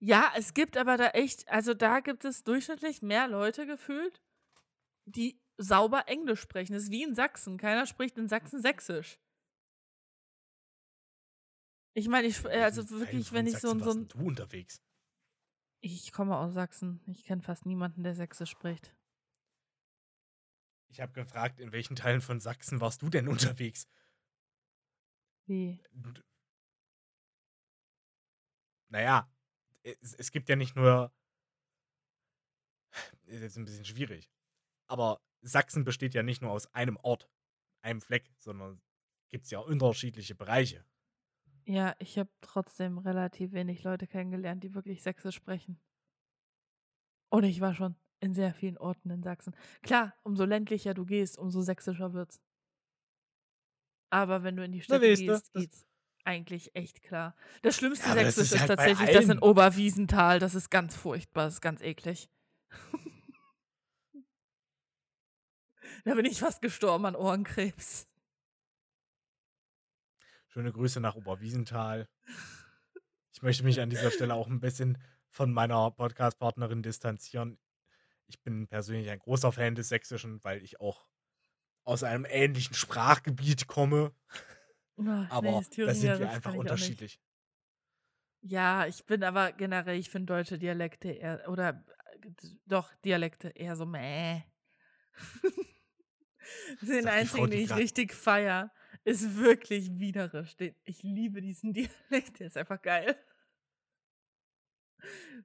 [0.00, 4.20] Ja, es gibt aber da echt, also da gibt es durchschnittlich mehr Leute gefühlt,
[5.06, 6.74] die sauber Englisch sprechen.
[6.74, 7.58] Das ist wie in Sachsen.
[7.58, 9.18] Keiner spricht in Sachsen Sächsisch.
[11.96, 14.08] Ich meine, ich, spr- also wirklich, wenn ich so, Sachsen so ein.
[14.08, 14.82] du unterwegs.
[15.86, 17.02] Ich komme aus Sachsen.
[17.04, 18.96] Ich kenne fast niemanden, der Sächsisch spricht.
[20.88, 23.28] Ich habe gefragt, in welchen Teilen von Sachsen warst du denn
[23.58, 23.86] unterwegs?
[25.44, 25.78] Wie?
[28.88, 29.30] Naja,
[29.82, 31.12] es, es gibt ja nicht nur.
[33.26, 34.30] Ist jetzt ein bisschen schwierig.
[34.86, 37.28] Aber Sachsen besteht ja nicht nur aus einem Ort,
[37.82, 38.80] einem Fleck, sondern
[39.28, 40.86] gibt es ja unterschiedliche Bereiche.
[41.66, 45.80] Ja, ich habe trotzdem relativ wenig Leute kennengelernt, die wirklich Sächsisch sprechen.
[47.30, 49.54] Und ich war schon in sehr vielen Orten in Sachsen.
[49.82, 52.40] Klar, umso ländlicher du gehst, umso sächsischer wird's.
[54.10, 55.86] Aber wenn du in die du, gehst, das- geht's
[56.24, 57.34] eigentlich echt klar.
[57.62, 59.38] Das schlimmste Ja, aber das Sächsisch ist halt tatsächlich das in.
[59.40, 60.38] Oberwiesenthal.
[60.38, 62.30] Das ist ganz furchtbar, das ist ganz eklig.
[66.04, 68.06] da bin ich fast gestorben an Ohrenkrebs.
[70.54, 72.08] Schöne Grüße nach Oberwiesenthal.
[73.32, 74.98] Ich möchte mich an dieser Stelle auch ein bisschen
[75.28, 77.58] von meiner Podcast-Partnerin distanzieren.
[78.28, 81.08] Ich bin persönlich ein großer Fan des Sächsischen, weil ich auch
[81.82, 84.14] aus einem ähnlichen Sprachgebiet komme.
[85.04, 87.18] Ach, Aber nee, das da sind wir einfach unterschiedlich.
[88.40, 91.84] Ja, ich bin aber generell, ich finde deutsche Dialekte eher, oder
[92.22, 92.30] äh,
[92.66, 94.44] doch, Dialekte eher so meh.
[96.80, 98.70] Den Sagt die einzigen, die ich richtig feier,
[99.04, 100.56] ist wirklich wienerisch.
[100.56, 103.16] Den, ich liebe diesen Dialekt, der ist einfach geil.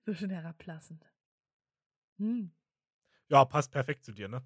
[0.05, 1.05] So schön herablassend.
[2.19, 2.51] Hm.
[3.29, 4.43] Ja, passt perfekt zu dir, ne?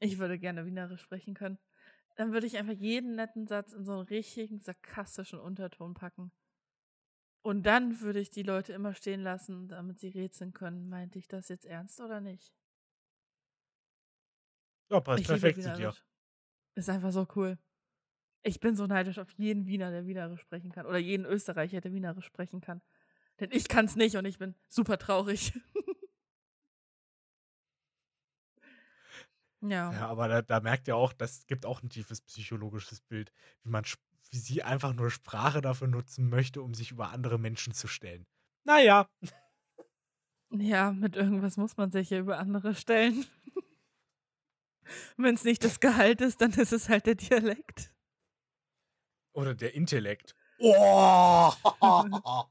[0.00, 1.58] Ich würde gerne wienerisch sprechen können.
[2.16, 6.32] Dann würde ich einfach jeden netten Satz in so einen richtigen sarkastischen Unterton packen.
[7.42, 10.88] Und dann würde ich die Leute immer stehen lassen, damit sie rätseln können.
[10.88, 12.52] Meinte ich das jetzt ernst oder nicht?
[14.90, 15.94] Ja, passt ich perfekt zu dir.
[16.74, 17.58] Ist einfach so cool.
[18.48, 20.86] Ich bin so neidisch auf jeden Wiener, der Wienerisch sprechen kann.
[20.86, 22.80] Oder jeden Österreicher, der Wienerisch sprechen kann.
[23.40, 25.52] Denn ich kann es nicht und ich bin super traurig.
[29.60, 29.92] ja.
[29.92, 33.30] Ja, aber da, da merkt ihr auch, das gibt auch ein tiefes psychologisches Bild,
[33.64, 33.84] wie man,
[34.30, 38.26] wie sie einfach nur Sprache dafür nutzen möchte, um sich über andere Menschen zu stellen.
[38.64, 39.08] Naja,
[40.50, 43.26] Ja, mit irgendwas muss man sich ja über andere stellen.
[45.18, 47.92] Wenn es nicht das Gehalt ist, dann ist es halt der Dialekt.
[49.38, 50.34] Oder der Intellekt.
[50.58, 51.52] Oh,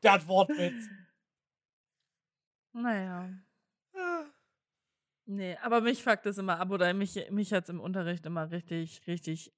[0.00, 0.88] das Wortwitz.
[2.72, 3.28] Naja.
[3.94, 4.24] Ah.
[5.26, 8.50] Nee, aber mich fuckt es immer ab oder mich, mich hat es im Unterricht immer
[8.50, 9.52] richtig, richtig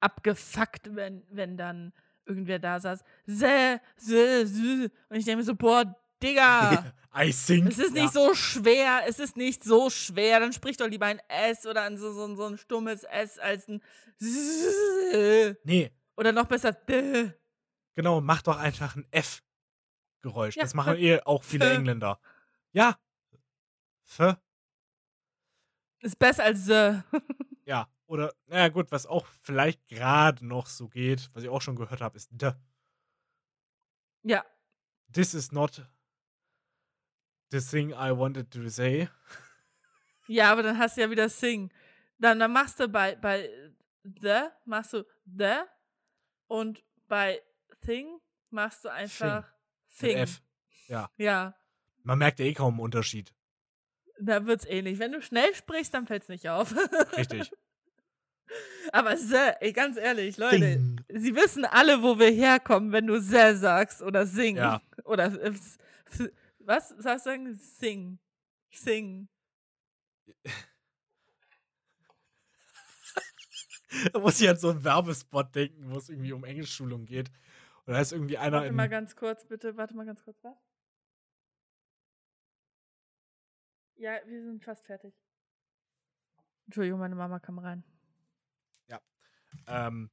[0.00, 1.92] abgefuckt, wenn, wenn dann
[2.24, 3.04] irgendwer da saß.
[3.26, 4.90] Sä, sä, sä.
[5.08, 5.94] Und ich denke mir so, boah,
[6.26, 6.92] Digga.
[7.14, 7.68] I think.
[7.68, 10.40] Es ist nicht so schwer, es ist nicht so schwer.
[10.40, 13.68] Dann sprich doch lieber ein S oder ein, so, so, so ein stummes S als
[13.68, 13.80] ein
[14.20, 15.56] S.
[15.64, 17.32] Nee, Oder noch besser D.
[17.94, 20.56] genau, mach doch einfach ein F-Geräusch.
[20.56, 21.78] Ja, das machen eh auch viele F.
[21.78, 22.20] Engländer.
[22.72, 22.98] Ja.
[24.06, 24.36] F.
[26.00, 27.02] Ist besser als S.
[27.64, 27.88] Ja.
[28.06, 32.00] Oder, naja, gut, was auch vielleicht gerade noch so geht, was ich auch schon gehört
[32.00, 32.52] habe, ist D.
[34.22, 34.44] Ja,
[35.12, 35.82] This is not
[37.50, 39.08] the thing I wanted to say.
[40.26, 41.70] ja, aber dann hast du ja wieder Sing.
[42.18, 43.48] Dann, dann machst du bei, bei
[44.20, 45.04] The, machst du
[45.36, 45.54] The
[46.46, 47.42] und bei
[47.84, 48.18] Thing
[48.50, 49.44] machst du einfach
[50.00, 50.16] Mit Thing.
[50.18, 50.40] F.
[51.18, 51.54] Ja,
[52.04, 53.34] Man merkt ja eh kaum einen Unterschied.
[54.20, 54.98] da wird's ähnlich.
[55.00, 56.74] Wenn du schnell sprichst, dann fällt's nicht auf.
[57.16, 57.50] Richtig.
[58.92, 61.00] aber The, ey, ganz ehrlich, Leute, Ding.
[61.08, 64.56] Sie wissen alle, wo wir herkommen, wenn du sehr sagst oder sing.
[64.56, 64.80] Ja.
[65.04, 65.32] Oder
[66.66, 66.90] was?
[66.90, 67.54] Sagst du sagen?
[67.54, 68.18] Sing.
[68.70, 69.28] Sing.
[74.12, 77.30] Da muss ich an so einen Werbespot denken, wo es irgendwie um Englischschulung geht.
[77.86, 79.76] Und da ist irgendwie einer Warte mal ganz kurz, bitte.
[79.76, 80.56] Warte mal ganz kurz, was?
[83.94, 85.14] Ja, wir sind fast fertig.
[86.66, 87.84] Entschuldigung, meine Mama kam rein.
[89.68, 90.10] ähm,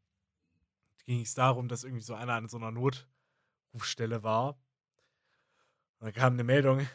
[1.05, 4.57] ging es darum, dass irgendwie so einer an so einer Notrufstelle war.
[6.03, 6.85] Und da kam eine Meldung.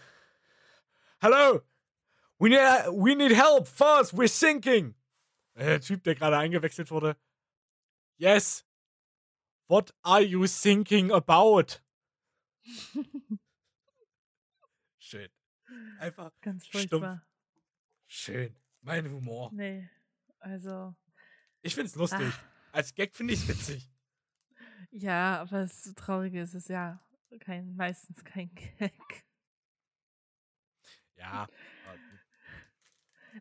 [1.23, 1.63] Hello!
[2.39, 2.59] We need,
[2.93, 3.67] we need help!
[3.67, 4.13] Fast!
[4.13, 4.97] We're sinking!
[5.55, 7.17] Der Typ, der gerade eingewechselt wurde.
[8.19, 8.67] Yes!
[9.67, 11.81] What are you thinking about?
[14.99, 15.31] Schön.
[16.01, 16.91] Einfach Ganz stumpf.
[16.91, 17.27] furchtbar.
[18.09, 18.55] Schön.
[18.83, 19.51] Mein Humor.
[19.55, 19.89] Nee,
[20.39, 20.95] also.
[21.63, 22.31] Ich find's lustig.
[22.31, 22.73] Ah.
[22.73, 23.89] Als Gag finde ich's witzig.
[24.91, 27.01] Ja, aber das so Traurige ist es ja
[27.41, 29.25] kein, meistens kein Gag.
[31.17, 31.47] Ja.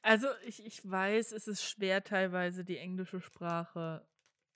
[0.03, 4.05] Also ich, ich weiß, es ist schwer teilweise die englische Sprache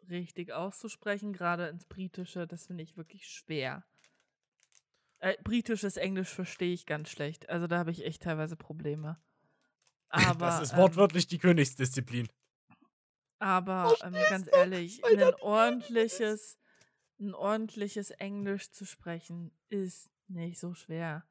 [0.09, 3.83] richtig auszusprechen, gerade ins Britische, das finde ich wirklich schwer.
[5.19, 9.21] Äh, britisches Englisch verstehe ich ganz schlecht, also da habe ich echt teilweise Probleme.
[10.09, 12.27] Aber, das ist ähm, wortwörtlich die Königsdisziplin.
[13.39, 16.59] Aber ähm, ganz ehrlich, ein ordentliches,
[17.21, 21.25] ein ordentliches Englisch zu sprechen ist nicht so schwer.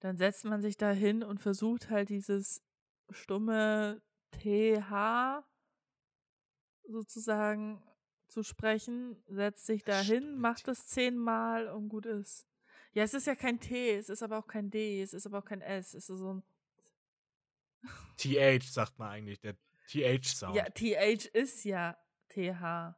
[0.00, 2.62] Dann setzt man sich da hin und versucht halt dieses
[3.10, 5.44] stumme TH
[6.86, 7.82] sozusagen
[8.28, 12.46] zu sprechen, setzt sich da hin, macht das zehnmal und gut ist.
[12.92, 15.38] Ja, es ist ja kein T, es ist aber auch kein D, es ist aber
[15.38, 16.42] auch kein S, es ist so ein
[18.16, 19.56] TH sagt man eigentlich, der
[19.88, 20.56] TH-Sound.
[20.56, 21.96] Ja, TH ist ja
[22.28, 22.96] TH.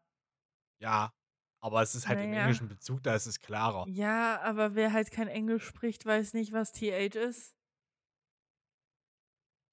[0.79, 1.13] Ja,
[1.61, 2.43] aber es ist halt im Naja.
[2.43, 3.87] englischen Bezug, da ist es klarer.
[3.89, 7.55] Ja, aber wer halt kein Englisch spricht, weiß nicht, was TH ist.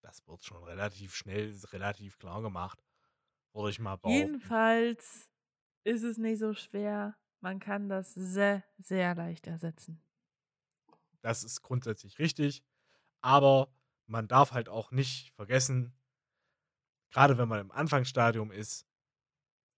[0.01, 2.83] Das wird schon relativ schnell, relativ klar gemacht.
[3.53, 4.17] Würde ich mal behaupten.
[4.17, 5.29] Jedenfalls
[5.85, 7.17] ist es nicht so schwer.
[7.41, 10.01] Man kann das sehr, sehr leicht ersetzen.
[11.21, 12.63] Das ist grundsätzlich richtig.
[13.21, 13.73] Aber
[14.07, 15.93] man darf halt auch nicht vergessen,
[17.11, 18.85] gerade wenn man im Anfangsstadium ist,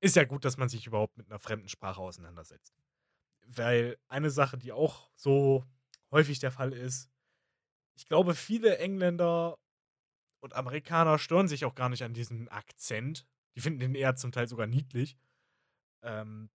[0.05, 2.75] ist ja gut, dass man sich überhaupt mit einer fremden Sprache auseinandersetzt.
[3.47, 5.65] Weil eine Sache, die auch so
[6.11, 7.09] häufig der Fall ist,
[7.95, 9.57] ich glaube, viele Engländer
[10.41, 13.25] und Amerikaner stören sich auch gar nicht an diesem Akzent.
[13.55, 15.17] Die finden den eher zum Teil sogar niedlich.
[16.03, 16.51] Ähm,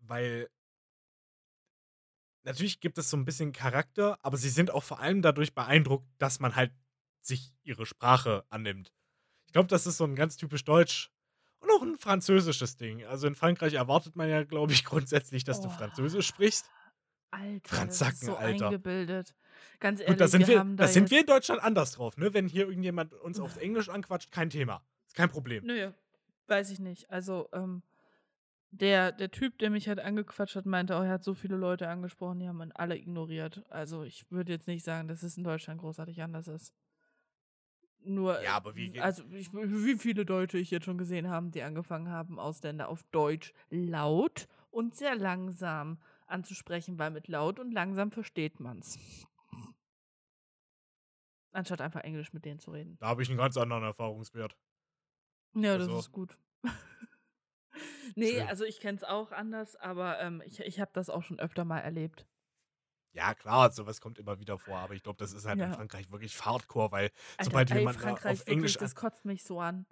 [0.00, 0.50] weil
[2.42, 6.06] natürlich gibt es so ein bisschen Charakter, aber sie sind auch vor allem dadurch beeindruckt,
[6.18, 6.74] dass man halt
[7.22, 8.92] sich ihre Sprache annimmt.
[9.46, 11.13] Ich glaube, das ist so ein ganz typisch deutsch
[11.64, 13.04] und auch ein französisches Ding.
[13.04, 15.70] Also in Frankreich erwartet man ja, glaube ich, grundsätzlich, dass du Oh.
[15.70, 16.70] Französisch sprichst.
[17.30, 18.66] Alter, Franzacken, so Alter.
[18.68, 19.34] eingebildet.
[19.80, 22.32] Ganz ehrlich, Gut, da sind, wir, haben da sind wir in Deutschland anders drauf, ne?
[22.32, 24.84] Wenn hier irgendjemand uns auf Englisch anquatscht, kein Thema.
[25.06, 25.64] Ist kein Problem.
[25.66, 25.90] Nö,
[26.46, 27.10] weiß ich nicht.
[27.10, 27.82] Also, ähm,
[28.70, 31.88] der, der Typ, der mich halt angequatscht hat, meinte, oh, er hat so viele Leute
[31.88, 33.64] angesprochen, die haben ihn alle ignoriert.
[33.68, 36.72] Also, ich würde jetzt nicht sagen, dass es in Deutschland großartig anders ist.
[38.04, 41.62] Nur, Ja, aber wie also ich, wie viele Deutsche ich jetzt schon gesehen habe, die
[41.62, 48.10] angefangen haben, Ausländer auf Deutsch laut und sehr langsam anzusprechen, weil mit laut und langsam
[48.10, 48.98] versteht man's.
[51.52, 52.96] Anstatt einfach Englisch mit denen zu reden.
[52.98, 54.56] Da habe ich einen ganz anderen Erfahrungswert.
[55.54, 56.36] Ja, das Also- ist gut.
[58.16, 58.48] nee, Schön.
[58.48, 61.64] also ich kenne es auch anders, aber ähm, ich, ich habe das auch schon öfter
[61.64, 62.26] mal erlebt.
[63.14, 65.72] Ja, klar, sowas kommt immer wieder vor, aber ich glaube, das ist halt in Ja.
[65.72, 69.24] Frankreich wirklich hardcore, weil Alter, sobald du ey, jemanden Frankreich, auf wirklich, Englisch das kotzt
[69.24, 69.86] mich so an.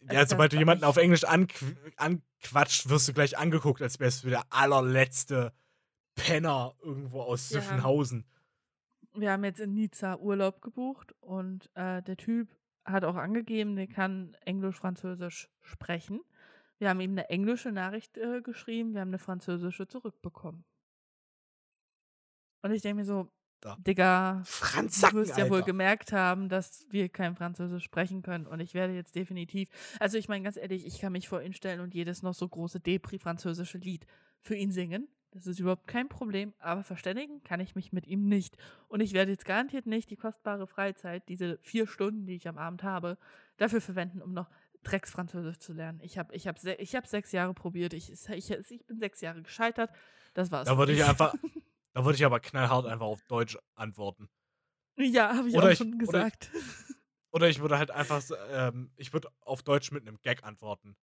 [0.00, 1.64] Ja, das sobald du jemanden auf Englisch anqu
[1.96, 5.52] anquatscht, wirst du gleich angeguckt, als wärst du der allerletzte
[6.14, 7.60] Penner irgendwo aus Ja.
[7.60, 8.24] Süffenhausen.
[9.12, 12.48] Wir haben jetzt in Nizza Urlaub gebucht und äh, der Typ
[12.84, 16.20] hat auch angegeben, der kann Englisch, Französisch sprechen.
[16.78, 20.64] Wir haben ihm eine englische Nachricht äh, geschrieben, wir haben eine französische zurückbekommen.
[22.66, 23.28] Und ich denke mir so,
[23.60, 23.76] Da.
[23.86, 25.66] Digga, Du Franzacken, wirst ja wohl Alter.
[25.66, 28.46] gemerkt haben, dass wir kein Französisch sprechen können.
[28.46, 31.54] Und ich werde jetzt definitiv, also ich meine ganz ehrlich, ich kann mich vor ihn
[31.54, 34.06] stellen und jedes noch so große Depri-französische Lied
[34.40, 35.08] für ihn singen.
[35.32, 38.56] Das ist überhaupt kein Problem, aber verständigen kann ich mich mit ihm nicht.
[38.88, 42.56] Und ich werde jetzt garantiert nicht die kostbare Freizeit, diese vier Stunden, die ich am
[42.58, 43.18] Abend habe,
[43.58, 44.48] dafür verwenden, um noch
[44.82, 46.00] Drecksfranzösisch zu lernen.
[46.02, 47.92] Ich habe ich hab se ich hab sechs Jahre probiert.
[47.92, 49.90] Ich, ich, ich bin sechs Jahre gescheitert.
[50.32, 50.68] Das war's.
[50.68, 51.34] Da würde ich einfach,
[51.96, 54.28] da würde ich aber knallhart einfach auf Deutsch antworten.
[54.98, 56.50] Ja, habe ich Oder auch ich- schon oder ich- gesagt.
[57.32, 60.94] Oder ich würde halt einfach, ähm, ich würde auf Deutsch mit einem Gag antworten.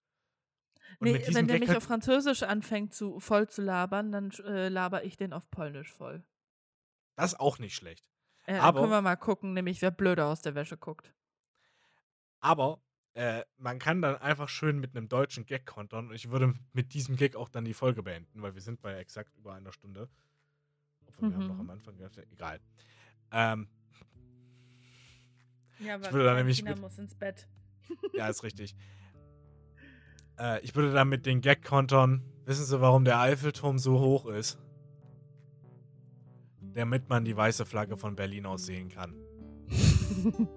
[0.99, 4.29] Und Nee, wenn der Gag mich halt, auf Französisch anfängt zu voll zu labern, dann
[4.45, 6.23] äh, laber ich den auf Polnisch voll.
[7.15, 8.05] das ist auch nicht schlecht.
[8.45, 11.11] Äh, Aber- dann können wir mal gucken, nämlich wer blöder aus der Wäsche guckt.
[12.39, 12.81] Aber
[13.13, 16.09] äh, man kann dann einfach schön mit einem deutschen Gag kontern.
[16.09, 18.93] Und ich würde mit diesem Gag auch dann die Folge beenden, weil wir sind bei
[18.95, 20.09] exakt über einer Stunde.
[21.16, 21.61] Obwohl wir haben noch Mhm.
[21.61, 22.59] am Anfang gehabt, egal.
[23.32, 23.68] Ähm,
[25.80, 27.47] Ja, aber würde dann nämlich Tina mit- muss ins Bett.
[28.14, 28.76] ja, ist richtig.
[30.39, 32.24] Äh, ich würde dann mit den Gag kontern.
[32.45, 34.57] Wissen Sie, warum der Eiffelturm so hoch ist?
[36.74, 39.14] Damit man die weiße Flagge von Berlin aus sehen kann.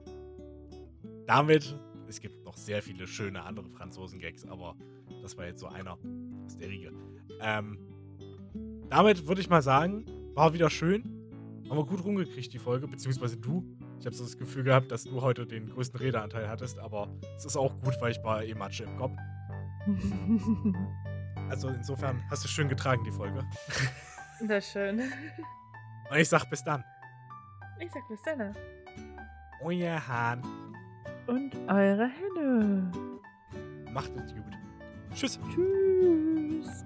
[1.27, 1.79] Damit,
[2.09, 4.77] es gibt noch sehr viele schöne andere Franzosen-Gags, aber
[5.21, 5.99] das war jetzt so einer.
[6.47, 6.93] aus der Riege.
[7.41, 7.79] Ähm,
[8.89, 11.03] damit würde ich mal sagen, war wieder schön.
[11.69, 13.65] Haben wir gut rumgekriegt, die Folge, beziehungsweise du.
[13.99, 17.45] Ich habe so das Gefühl gehabt, dass du heute den größten Redeanteil hattest, aber es
[17.45, 19.17] ist auch gut, weil ich war eh Matsche im Kopf.
[21.49, 23.45] Also insofern hast du schön getragen, die Folge.
[24.49, 24.99] Das ist schön.
[26.11, 26.83] Und ich sag bis dann.
[27.79, 28.53] Ich sag bis dann.
[29.63, 30.43] Euer Hahn.
[31.29, 32.91] Und eure Henne.
[33.93, 34.43] Macht es gut.
[35.15, 35.39] Tschüss.
[35.55, 36.85] Tschüss.